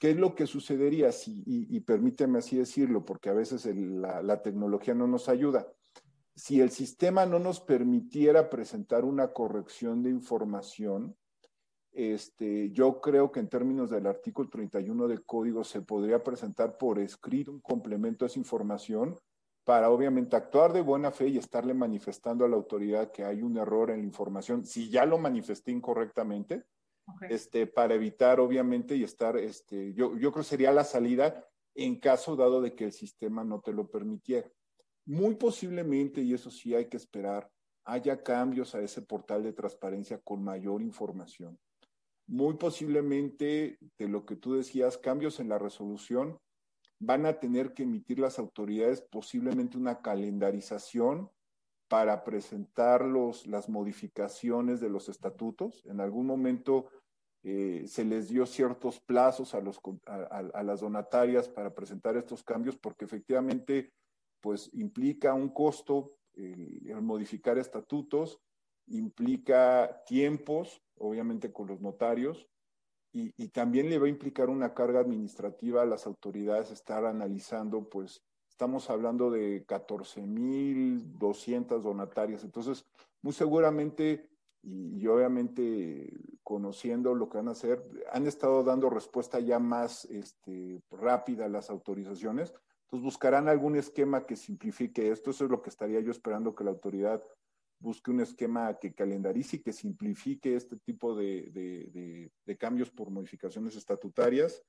[0.00, 4.94] ¿Qué es lo que sucedería si, y, permíteme así decirlo, porque a veces la tecnología
[4.94, 5.72] no nos ayuda?
[6.36, 11.16] Si el sistema no nos permitiera presentar una corrección de información,
[11.92, 16.98] este, yo creo que en términos del artículo 31 del código se podría presentar por
[16.98, 19.18] escrito un complemento a esa información
[19.64, 23.56] para obviamente actuar de buena fe y estarle manifestando a la autoridad que hay un
[23.56, 26.66] error en la información, si ya lo manifesté incorrectamente,
[27.30, 31.98] este, para evitar obviamente y estar, este, yo, yo creo que sería la salida en
[31.98, 34.50] caso dado de que el sistema no te lo permitiera.
[35.06, 37.50] Muy posiblemente, y eso sí hay que esperar,
[37.84, 41.58] haya cambios a ese portal de transparencia con mayor información.
[42.26, 46.38] Muy posiblemente, de lo que tú decías, cambios en la resolución,
[46.98, 51.30] van a tener que emitir las autoridades posiblemente una calendarización
[51.88, 55.84] para presentar las modificaciones de los estatutos.
[55.86, 56.90] En algún momento
[57.44, 62.76] eh, se les dio ciertos plazos a, los, a las donatarias para presentar estos cambios
[62.76, 63.92] porque efectivamente
[64.40, 68.40] pues implica un costo el, modificar estatutos,
[68.86, 72.46] implica tiempos, obviamente con los notarios,
[73.12, 77.88] y, y, también le va a implicar una carga administrativa a las autoridades estar analizando,
[77.88, 82.84] pues estamos hablando de 14.200 donatarias, entonces
[83.22, 84.28] muy seguramente
[84.62, 86.12] y, y, obviamente
[86.42, 87.82] conociendo lo que van a hacer,
[88.12, 92.52] han estado dando respuesta ya más este, rápida a las autorizaciones,
[92.86, 95.30] entonces buscarán algún esquema que simplifique esto.
[95.30, 97.22] Eso es lo que estaría yo esperando que la autoridad
[97.80, 104.62] busque un esquema que calendarice y que simplifique este tipo de, cambios por modificaciones estatutarias.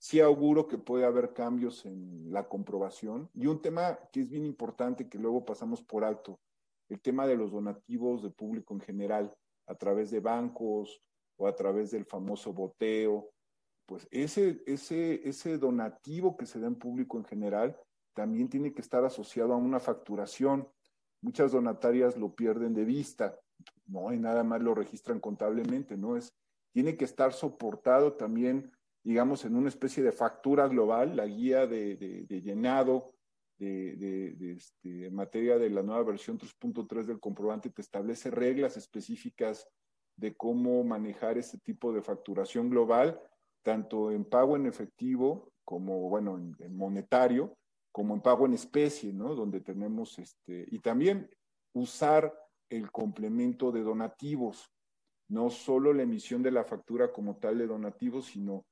[0.00, 3.28] Sí auguro que puede haber cambios en la comprobación.
[3.34, 6.38] Y un tema que es bien importante que luego pasamos por alto,
[6.88, 9.34] el tema de los donativos de público en general,
[9.66, 11.02] a través de bancos
[11.36, 13.30] o a través del famoso boteo
[13.88, 17.74] pues ese, ese, ese donativo que se da en público en general
[18.14, 20.68] también tiene que estar asociado a una facturación.
[21.22, 23.40] Muchas donatarias lo pierden de vista,
[23.86, 26.18] no, y nada más lo registran contablemente, ¿no?
[26.18, 26.36] Es,
[26.74, 28.70] tiene que estar soportado también,
[29.02, 33.14] digamos, en una especie de factura global, la guía de, de, llenado
[33.56, 38.76] de, de este, en materia de la nueva versión 3.3 del comprobante te establece reglas
[38.76, 39.66] específicas
[40.14, 43.18] de cómo manejar este tipo de facturación global,
[43.68, 47.58] tanto en pago en efectivo como, bueno, en, monetario,
[47.92, 49.34] como en pago en especie, ¿no?
[49.34, 51.28] Donde tenemos, este, y también
[51.74, 52.32] usar
[52.70, 54.72] el complemento de donativos,
[55.28, 58.64] no solo la emisión de la factura como tal de donativos, sino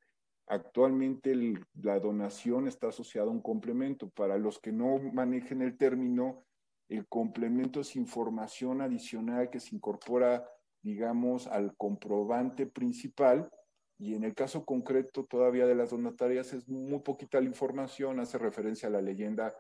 [0.47, 1.35] actualmente
[1.75, 4.09] la donación está asociada a un complemento.
[4.09, 6.47] Para los que no manejen el término,
[6.89, 10.49] el complemento es información adicional que se incorpora,
[10.81, 13.51] digamos, al comprobante principal.
[13.99, 18.39] Y en el caso concreto todavía de las donatarias es muy poquita la información, hace
[18.39, 19.55] referencia a la leyenda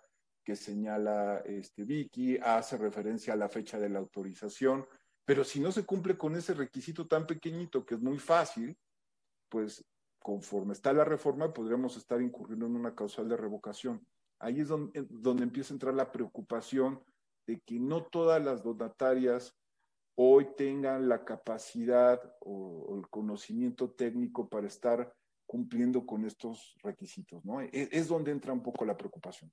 [0.44, 4.86] que señala este Vicky, hace referencia a la fecha de la autorización,
[5.24, 8.76] pero si no se cumple con ese requisito tan pequeñito que es muy fácil,
[9.48, 9.84] pues
[10.20, 14.06] conforme está la reforma podríamos estar incurriendo en una causal de revocación.
[14.38, 17.02] Ahí es donde, donde empieza a entrar la preocupación
[17.46, 19.56] de que no todas las donatarias
[20.16, 25.12] hoy tengan la capacidad o, el conocimiento técnico para estar
[25.46, 27.60] cumpliendo con estos requisitos, ¿no?
[27.60, 29.50] Es, es, donde entra un poco la preocupación.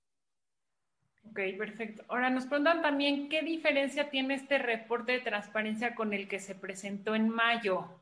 [1.26, 2.03] Ok, perfecto.
[2.07, 6.55] Ahora nos preguntan también qué diferencia tiene este reporte de transparencia con el que se
[6.55, 8.01] presentó en mayo.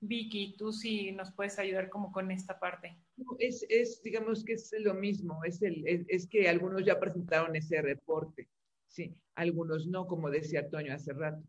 [0.00, 2.96] Vicky, tú sí nos puedes ayudar como con esta parte.
[3.38, 7.56] Es, es digamos que es lo mismo, es, el, es, es que algunos ya presentaron
[7.56, 8.48] ese reporte.
[8.86, 11.42] Sí, algunos no, como decía Toño hace rato.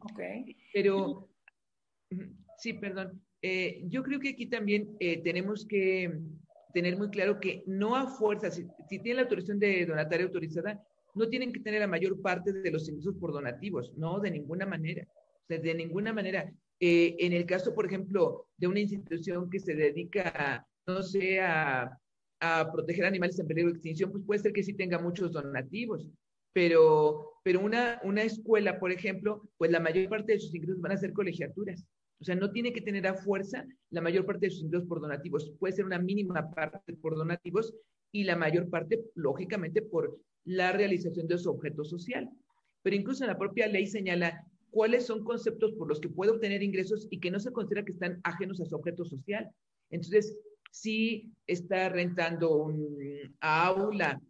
[0.00, 0.20] Ok.
[0.72, 1.28] Pero,
[2.58, 3.22] sí, perdón.
[3.42, 6.12] Eh, yo creo que aquí también eh, tenemos que
[6.74, 10.82] tener muy claro que no a fuerza, si, si tienen la autorización de donataria autorizada,
[11.14, 14.66] no tienen que tener la mayor parte de los ingresos por donativos, no, de ninguna
[14.66, 15.06] manera.
[15.42, 16.50] O sea, de ninguna manera.
[16.80, 21.98] Eh, en el caso, por ejemplo, de una institución que se dedica, no sé, a,
[22.40, 26.06] a proteger animales en peligro de extinción, pues puede ser que sí tenga muchos donativos,
[26.52, 30.92] pero, pero una, una escuela, por ejemplo, pues la mayor parte de sus ingresos van
[30.92, 31.84] a ser colegiaturas.
[32.20, 35.00] O sea, no tiene que tener a fuerza la mayor parte de sus ingresos por
[35.00, 35.52] donativos.
[35.58, 37.74] Puede ser una mínima parte por donativos
[38.10, 42.28] y la mayor parte, lógicamente, por la realización de su objeto social.
[42.82, 46.62] Pero incluso en la propia ley señala cuáles son conceptos por los que puede obtener
[46.62, 49.48] ingresos y que no se considera que están ajenos a su objeto social.
[49.90, 50.36] Entonces,
[50.70, 52.98] si está rentando un
[53.40, 54.20] aula,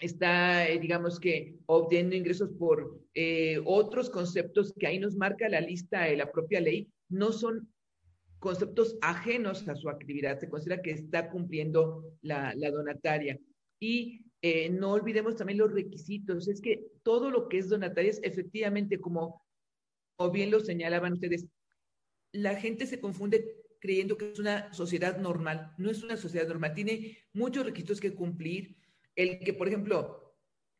[0.00, 5.60] está, eh, digamos que, obteniendo ingresos por eh, otros conceptos que ahí nos marca la
[5.60, 7.68] lista de la propia ley, no son
[8.38, 13.38] conceptos ajenos a su actividad, se considera que está cumpliendo la, donataria.
[13.80, 18.20] Y eh, no olvidemos también los requisitos, es que todo lo que es donataria es
[18.22, 19.44] efectivamente, como,
[20.16, 21.46] como bien lo señalaban ustedes,
[22.32, 26.74] la gente se confunde creyendo que es una sociedad normal, no es una sociedad normal,
[26.74, 28.76] tiene muchos requisitos que cumplir,
[29.18, 30.36] el que, por ejemplo,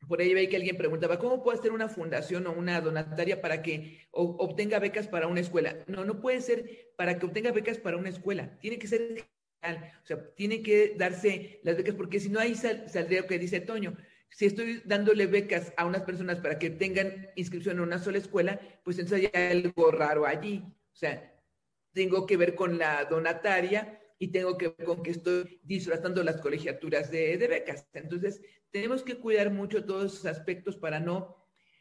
[0.07, 3.63] por ahí veía que alguien preguntaba, ¿cómo puedo hacer una fundación o una donataria para
[3.63, 5.77] que obtenga becas para una escuela?
[5.89, 8.59] No, no puede ser para que obtenga becas para una escuela.
[8.61, 9.27] Tiene que ser
[9.61, 9.93] general.
[10.05, 13.61] O sea, tiene que darse las becas, porque si no, ahí saldría lo que dice
[13.61, 13.97] Toño.
[14.31, 18.61] Si estoy dándole becas a unas personas para que tengan inscripción en una sola escuela,
[18.85, 20.63] pues entonces hay algo raro allí.
[20.93, 21.35] O sea,
[21.93, 26.41] tengo que ver con la donataria y tengo que ver con que estoy disfrazando las
[26.41, 27.89] colegiaturas de, becas.
[27.93, 31.37] Entonces, tenemos que cuidar mucho todos esos aspectos para no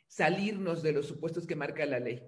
[0.08, 2.24] salirnos de los supuestos que marca la ley.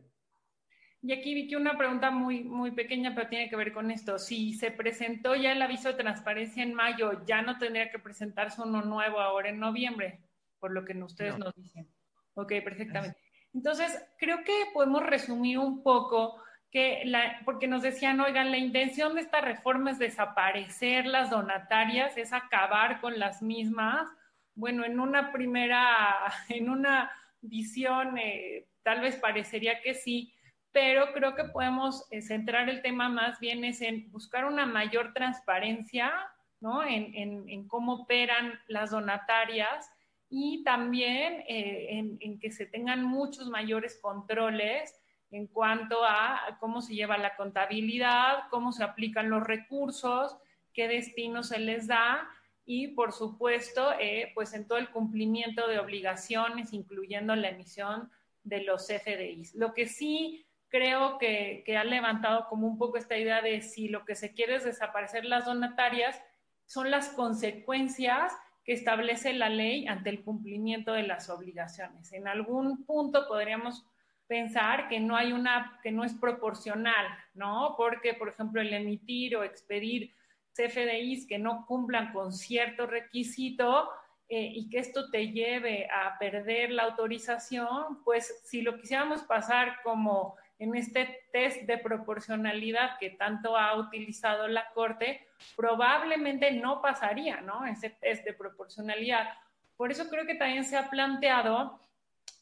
[1.02, 4.20] Y aquí vi que una pregunta muy, muy pequeña, pero tiene que ver con esto.
[4.20, 8.62] Si se presentó ya el aviso de transparencia en mayo, ya no tendría que presentarse
[8.62, 10.20] uno nuevo ahora en noviembre,
[10.60, 11.88] por lo que ustedes nos dicen.
[12.34, 13.18] Ok, perfectamente.
[13.54, 16.42] Entonces, creo que podemos resumir un poco
[16.72, 22.16] que la, porque nos decían, oigan, la intención de esta reforma es desaparecer las donatarias,
[22.18, 24.08] es acabar con las mismas.
[24.54, 26.16] Bueno, en una primera,
[26.50, 27.12] en una
[27.42, 30.34] visión, eh, tal vez parecería que sí,
[30.72, 35.14] pero creo que podemos eh, centrar el tema más bien es en buscar una mayor
[35.14, 36.12] transparencia,
[36.60, 36.84] ¿no?
[36.84, 39.90] En, en, en cómo operan las donatarias
[40.30, 44.94] y también eh, en, en que se tengan muchos mayores controles
[45.32, 50.38] en cuanto a cómo se lleva la contabilidad, cómo se aplican los recursos,
[50.74, 52.28] qué destino se les da
[52.66, 58.12] y, por supuesto, eh, pues en todo el cumplimiento de obligaciones, incluyendo la emisión
[58.44, 59.56] de los FDIs.
[59.56, 63.88] Lo que sí creo que, que ha levantado como un poco esta idea de si
[63.88, 66.22] lo que se quiere es desaparecer las donatarias,
[66.66, 72.14] son las consecuencias que establece la ley ante el cumplimiento de las obligaciones.
[72.14, 73.84] En algún punto podríamos
[74.30, 77.74] pensar que no hay una, que no es proporcional, ¿no?
[77.76, 80.14] Porque, por ejemplo, el emitir o expedir
[80.54, 83.90] CFDIs que no cumplan con cierto requisito
[84.30, 89.78] eh, y que esto te lleve a perder la autorización, pues si lo quisiéramos pasar
[89.84, 95.26] como en este test de proporcionalidad que tanto ha utilizado la Corte,
[95.56, 97.66] probablemente no pasaría, ¿no?
[97.66, 99.30] Ese test de proporcionalidad.
[99.76, 101.80] Por eso creo que también se ha planteado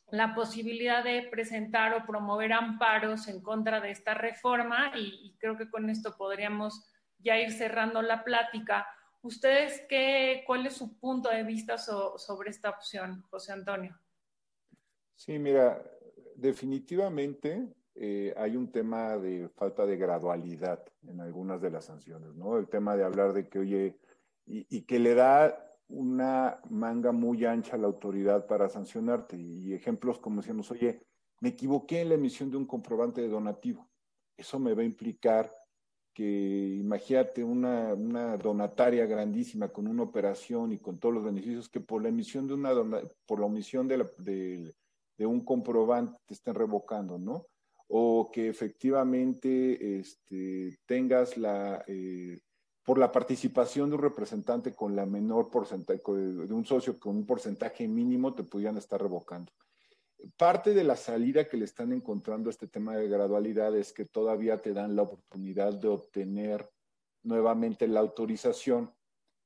[0.10, 5.70] la posibilidad de presentar o promover amparos en contra de esta reforma y, creo que
[5.70, 6.90] con esto podríamos
[7.20, 8.88] ya ir cerrando la plática.
[9.22, 14.00] ¿Ustedes qué, cuál es su punto de vista sobre esta opción, José Antonio?
[15.16, 15.82] Sí, mira,
[16.36, 22.58] definitivamente eh, hay un tema de falta de gradualidad en algunas de las sanciones, ¿no?
[22.58, 24.00] El tema de hablar de que, oye,
[24.46, 29.38] y que le da una manga muy ancha a la autoridad para sancionarte.
[29.38, 31.02] Y ejemplos como decíamos, oye,
[31.40, 33.90] me equivoqué en la emisión de un comprobante de donativo.
[34.36, 35.52] Eso me va a implicar
[36.14, 41.80] que, imagínate, una, una donataria grandísima con una operación y con todos los beneficios que
[41.80, 42.72] por la emisión de una
[43.28, 47.46] por la omisión de, de, un comprobante te estén revocando, ¿no?
[47.88, 52.40] O que efectivamente este, tengas la, eh,
[52.88, 57.26] por la participación de un representante con la menor porcentaje, de un socio con un
[57.26, 59.52] porcentaje mínimo, te pudieran estar revocando.
[60.38, 64.06] Parte de la salida que le están encontrando a este tema de gradualidad es que
[64.06, 66.72] todavía te dan la oportunidad de obtener
[67.24, 68.90] nuevamente la autorización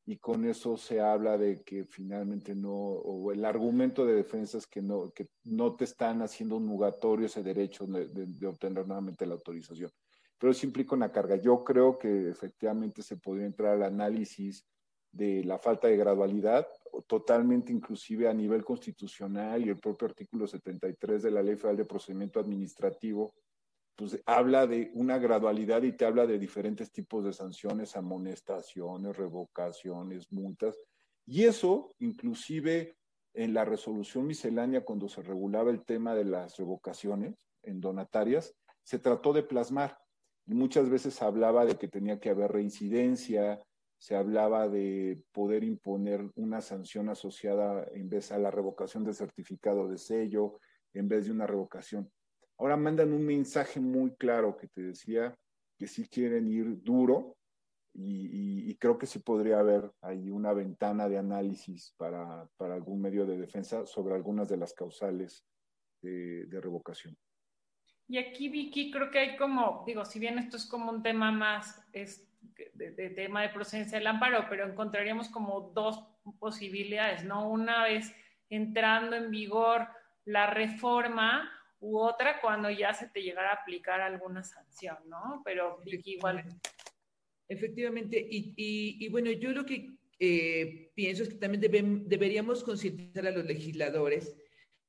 [0.06, 4.68] y con eso se habla de que finalmente no, o el argumento de defensa es
[4.68, 9.34] que no, que no te están haciendo un nugatorio ese derecho de obtener nuevamente la
[9.34, 9.90] autorización
[10.42, 11.36] pero eso implica una carga.
[11.36, 14.66] Yo creo que efectivamente se podría entrar al análisis
[15.12, 16.68] de la falta de gradualidad,
[17.06, 21.86] totalmente inclusive a nivel constitucional y el propio artículo 73 de la Ley Federal de
[21.86, 23.36] Procedimiento Administrativo,
[23.96, 30.32] pues habla de una gradualidad y te habla de diferentes tipos de sanciones, amonestaciones, revocaciones,
[30.32, 30.76] multas.
[31.24, 32.98] Y eso, inclusive
[33.36, 38.98] en la resolución miscelánea, cuando se regulaba el tema de las revocaciones en donatarias, se
[38.98, 40.02] trató de plasmar
[40.46, 43.62] muchas veces hablaba de que tenía que haber reincidencia,
[43.98, 49.88] se hablaba de poder imponer una sanción asociada en vez a la revocación del certificado
[49.88, 50.60] de sello,
[50.94, 52.12] en vez de una revocación.
[52.58, 55.36] Ahora mandan un mensaje muy claro que te decía
[55.78, 57.38] que sí quieren ir duro
[57.94, 63.38] y, creo que sí podría haber ahí una ventana de análisis para, algún medio de
[63.38, 65.46] defensa sobre algunas de las causales
[66.02, 67.16] de revocación.
[68.12, 71.32] Y aquí, Vicky, creo que hay como, digo, si bien esto es como un tema
[71.32, 72.28] más es
[72.74, 76.04] de, tema de procedencia del amparo, pero encontraríamos como dos
[76.38, 77.50] posibilidades, ¿no?
[77.50, 78.14] Una vez
[78.50, 79.88] entrando en vigor
[80.26, 81.50] la reforma
[81.80, 85.42] u otra cuando ya se te llegara a aplicar alguna sanción, ¿no?
[85.46, 86.44] Pero Vicky igual.
[87.48, 89.90] Efectivamente, y, bueno, yo lo que
[90.20, 94.36] eh, pienso es que también deberíamos concientizar a los legisladores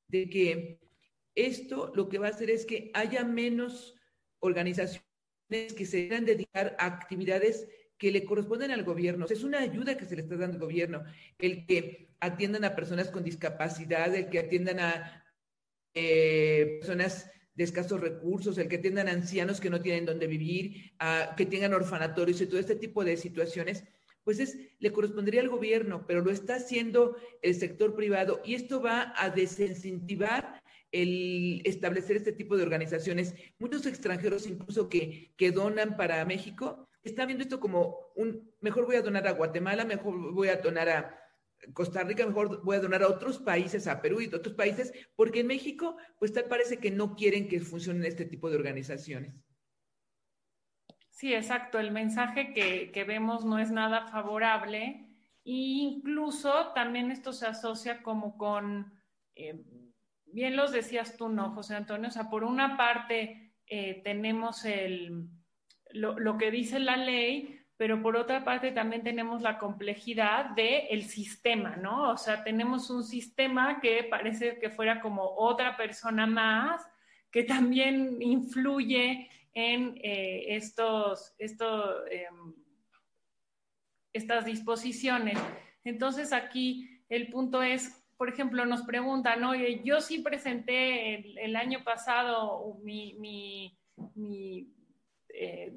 [0.08, 0.81] de que
[1.34, 3.96] esto lo que va a hacer es que haya menos
[4.40, 5.04] organizaciones
[5.48, 7.68] que se quieran dedicar a actividades
[7.98, 9.26] que le corresponden al gobierno.
[9.26, 11.04] es una ayuda que se le está dando al gobierno,
[11.38, 15.24] el que atiendan a personas con discapacidad, el que atiendan a
[15.94, 20.92] eh, personas de escasos recursos, el que atiendan a ancianos que no tienen dónde vivir,
[21.36, 23.84] que tengan orfanatorios y todo este tipo de situaciones,
[24.24, 28.80] pues es, le correspondería al gobierno, pero lo está haciendo el sector privado y esto
[28.80, 30.61] va a desincentivar
[30.92, 33.34] el establecer este tipo de organizaciones.
[33.58, 38.96] Muchos extranjeros incluso que, que donan para México están viendo esto como un, mejor voy
[38.96, 41.18] a donar a Guatemala, mejor voy a donar a
[41.72, 44.92] Costa Rica, mejor voy a donar a otros países, a Perú y a otros países,
[45.16, 49.34] porque en México, pues tal parece que no quieren que funcionen este tipo de organizaciones.
[51.10, 51.78] Sí, exacto.
[51.78, 55.08] El mensaje que, que vemos no es nada favorable.
[55.44, 58.92] E incluso también esto se asocia como con
[59.34, 59.64] eh,
[60.32, 62.08] bien los decías tú, ¿no, José Antonio?
[62.08, 65.28] O sea, por una parte eh, tenemos el,
[65.92, 71.76] lo, que dice la ley, pero por otra parte también tenemos la complejidad del sistema,
[71.76, 72.10] ¿no?
[72.10, 76.86] O sea, tenemos un sistema que parece que fuera como otra persona más,
[77.30, 82.54] que también influye en eh, estos, estos, em,
[84.12, 85.38] estas disposiciones.
[85.84, 91.82] Entonces aquí el punto es por ejemplo, nos preguntan, oye, yo sí presenté el, año
[91.82, 93.76] pasado mi,
[95.34, 95.72] eh,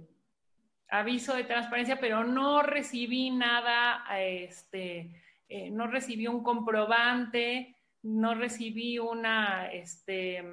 [0.88, 9.00] aviso de transparencia, pero no recibí nada, este, eh, no recibí un comprobante, no recibí
[9.00, 10.44] una este,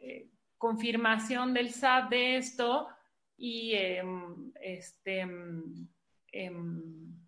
[0.00, 2.90] eh, confirmación del SAT de esto
[3.36, 5.26] y em, este,
[6.30, 7.18] em,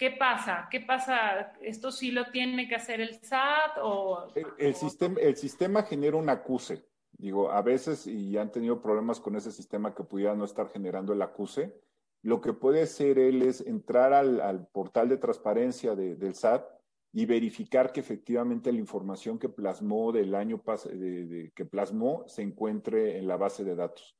[0.00, 0.66] ¿Qué pasa?
[0.70, 1.52] ¿Qué pasa?
[1.60, 4.28] ¿Esto sí lo tiene que hacer el SAT o...?
[4.56, 6.82] El, sistema, el sistema genera un acuse
[7.18, 11.12] digo, a veces y han tenido problemas con ese sistema que pudiera no estar generando
[11.12, 11.74] el acuse,
[12.22, 16.64] lo que puede hacer él es entrar al, portal de transparencia del SAT
[17.12, 20.62] y verificar que efectivamente la información que plasmó del año
[20.94, 24.16] de, que plasmó se encuentre en la base de datos.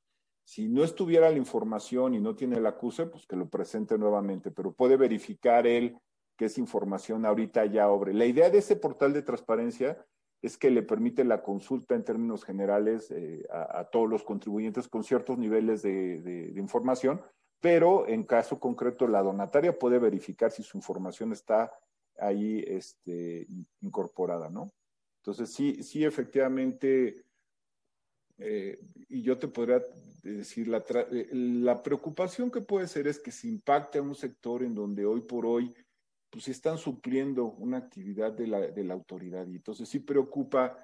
[0.50, 4.50] Si no estuviera la información y no tiene el acuse, pues que lo presente nuevamente,
[4.50, 5.96] pero puede verificar él
[6.36, 8.12] que esa información ahorita ya obre.
[8.12, 10.04] La idea de ese portal de transparencia
[10.42, 15.04] es que le permite la consulta en términos generales eh, a, todos los contribuyentes con
[15.04, 17.22] ciertos niveles de, información,
[17.60, 21.72] pero en caso concreto la donataria puede verificar si su información está
[22.18, 23.46] ahí este,
[23.82, 24.68] incorporada, ¿no?
[25.22, 27.22] Entonces, sí, sí, efectivamente,
[28.40, 29.82] eh, y yo te podría
[30.22, 30.82] decir, la,
[31.12, 35.04] eh, la preocupación que puede ser es que se impacte a un sector en donde
[35.04, 35.74] hoy por hoy
[36.30, 39.46] pues están supliendo una actividad de la, de la autoridad.
[39.48, 40.76] Y entonces sí preocupa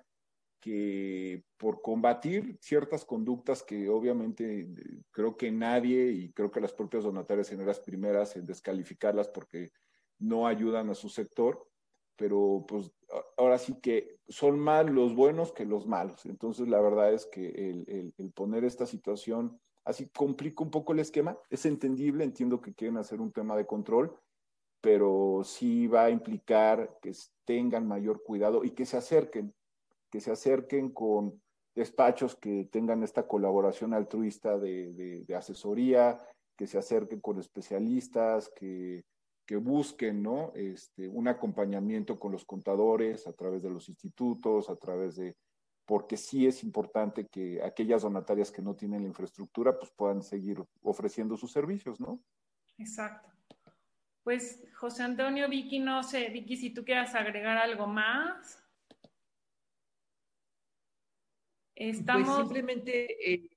[0.61, 4.67] que por combatir ciertas conductas que obviamente eh,
[5.11, 9.71] creo que nadie y creo que las propias donatarias en las primeras en descalificarlas porque
[10.19, 11.65] no ayudan a su sector,
[12.17, 12.91] pero pues
[13.37, 16.27] ahora sí que son más los buenos que los malos.
[16.27, 20.99] Entonces la verdad es que el, el poner esta situación así complica un poco el
[20.99, 21.39] esquema.
[21.51, 24.19] Es entendible, entiendo que quieren hacer un tema de control,
[24.81, 27.13] pero sí va a implicar que
[27.45, 29.55] tengan mayor cuidado y que se acerquen,
[30.11, 31.41] que se acerquen con
[31.75, 36.21] despachos que tengan esta colaboración altruista de, asesoría,
[36.57, 39.05] que se acerquen con especialistas, que,
[39.55, 40.53] busquen ¿no?
[40.57, 45.37] este, un acompañamiento con los contadores a través de los institutos, a través de,
[45.85, 50.59] porque sí es importante que aquellas donatarias que no tienen la infraestructura pues puedan seguir
[50.83, 52.21] ofreciendo sus servicios, ¿no?
[52.77, 53.31] Exacto.
[54.25, 58.61] Pues José Antonio, Vicky, no sé, Vicky, si tú quieras agregar algo más.
[61.77, 62.27] Pues Estamos...
[62.27, 63.49] Pues simplemente eh,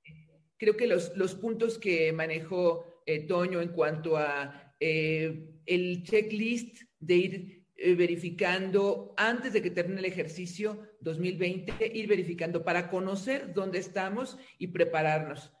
[0.56, 7.14] creo que los, puntos que manejó eh, Toño en cuanto a eh, el checklist de
[7.16, 7.64] ir
[7.96, 14.66] verificando antes de que termine el ejercicio 2020, ir verificando para conocer dónde estamos y
[14.66, 15.52] prepararnos,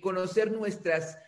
[0.00, 1.18] conocer nuestras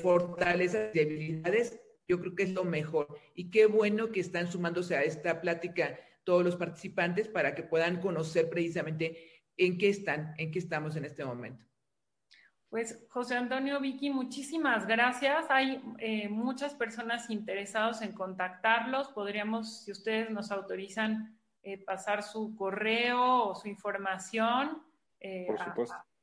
[0.00, 1.80] fortalezas y habilidades
[2.10, 3.06] yo creo que es lo mejor.
[3.36, 8.00] Y qué bueno que están sumándose a esta plática todos los participantes para que puedan
[8.00, 11.64] conocer precisamente en qué están, en qué estamos en este momento.
[12.70, 15.46] Pues José Antonio Vicky, muchísimas gracias.
[15.50, 19.08] Hay eh, muchas personas interesadas en contactarlos.
[19.08, 24.82] Podríamos, si ustedes nos autorizan, eh, pasar su correo o su información
[25.18, 25.48] eh,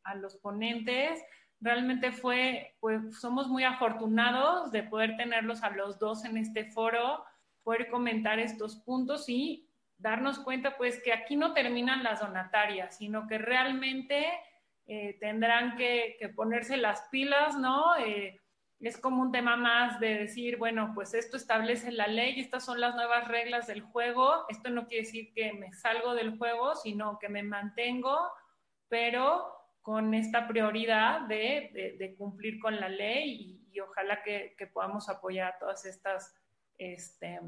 [0.03, 1.21] a, los ponentes
[1.59, 7.25] realmente fue, pues somos muy afortunados de poder tenerlos a los dos en este foro,
[7.61, 13.27] poder comentar estos puntos y darnos cuenta pues que aquí no terminan las donatarias, sino
[13.27, 14.25] que realmente
[14.87, 17.97] eh, tendrán que, ponerse las pilas, ¿no?
[17.97, 18.39] Eh,
[18.79, 22.79] es como un tema más de decir, bueno, pues esto establece la ley, estas son
[22.79, 27.17] las nuevas reglas del juego, esto no quiere decir que me salgo del juego, sino
[27.19, 28.17] que me mantengo,
[28.87, 35.57] pero con esta prioridad de, cumplir con la ley y, ojalá que, podamos apoyar a
[35.59, 36.35] todas estas
[36.77, 37.39] este,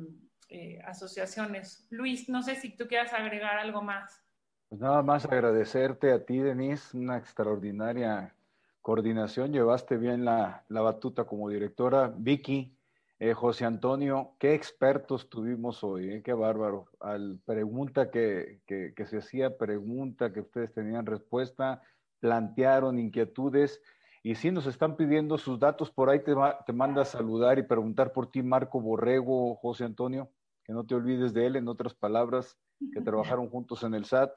[0.49, 1.87] eh, asociaciones.
[1.89, 4.23] Luis, no sé si tú quieras agregar algo más.
[4.69, 8.35] Pues nada más agradecerte a ti, Denise, una extraordinaria
[8.83, 9.51] coordinación.
[9.51, 12.13] Llevaste bien la, batuta como directora.
[12.15, 12.77] Vicky,
[13.17, 16.85] eh, José Antonio, qué expertos tuvimos hoy, eh, qué bárbaro.
[16.99, 21.81] Al pregunta que, que, se hacía, pregunta que ustedes tenían respuesta,
[22.19, 23.81] plantearon inquietudes
[24.21, 26.35] y si nos están pidiendo sus datos, por ahí te,
[26.67, 30.29] te manda a saludar y preguntar por ti Marco Borrego, José Antonio,
[30.63, 32.55] que no te olvides de él, en otras palabras,
[32.93, 34.29] que trabajaron juntos en el SAT.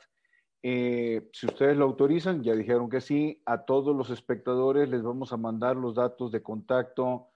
[0.65, 5.33] Eh, si ustedes lo autorizan, ya dijeron que sí, a todos los espectadores les vamos
[5.33, 7.29] a mandar los datos de contacto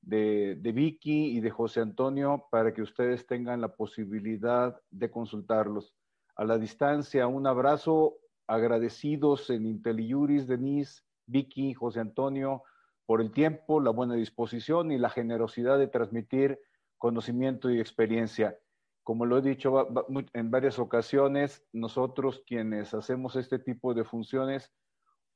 [0.00, 5.94] de, Vicky y de José Antonio para que ustedes tengan la posibilidad de consultarlos.
[6.34, 8.16] A la distancia, un abrazo
[8.48, 12.64] agradecidos en IntelliJuris, Denise, Vicky, José Antonio,
[13.06, 16.58] por el tiempo, la buena disposición y la generosidad de transmitir
[16.98, 18.58] conocimiento y experiencia.
[19.02, 19.88] Como lo he dicho
[20.32, 24.70] en varias ocasiones, nosotros quienes hacemos este tipo de funciones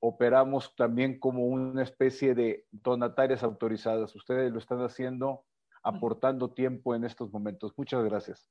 [0.00, 4.14] operamos también como una especie de donatarias autorizadas.
[4.14, 5.44] Ustedes lo están haciendo
[5.82, 7.72] aportando tiempo en estos momentos.
[7.76, 8.50] Muchas gracias.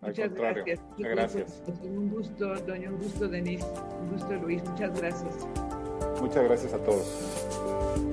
[0.00, 0.80] Muchas gracias.
[0.98, 1.62] gracias.
[1.82, 3.66] Un gusto, doña, un gusto, Denise,
[4.00, 4.62] un gusto, Luis.
[4.68, 5.46] Muchas gracias.
[6.20, 8.11] Muchas gracias a todos.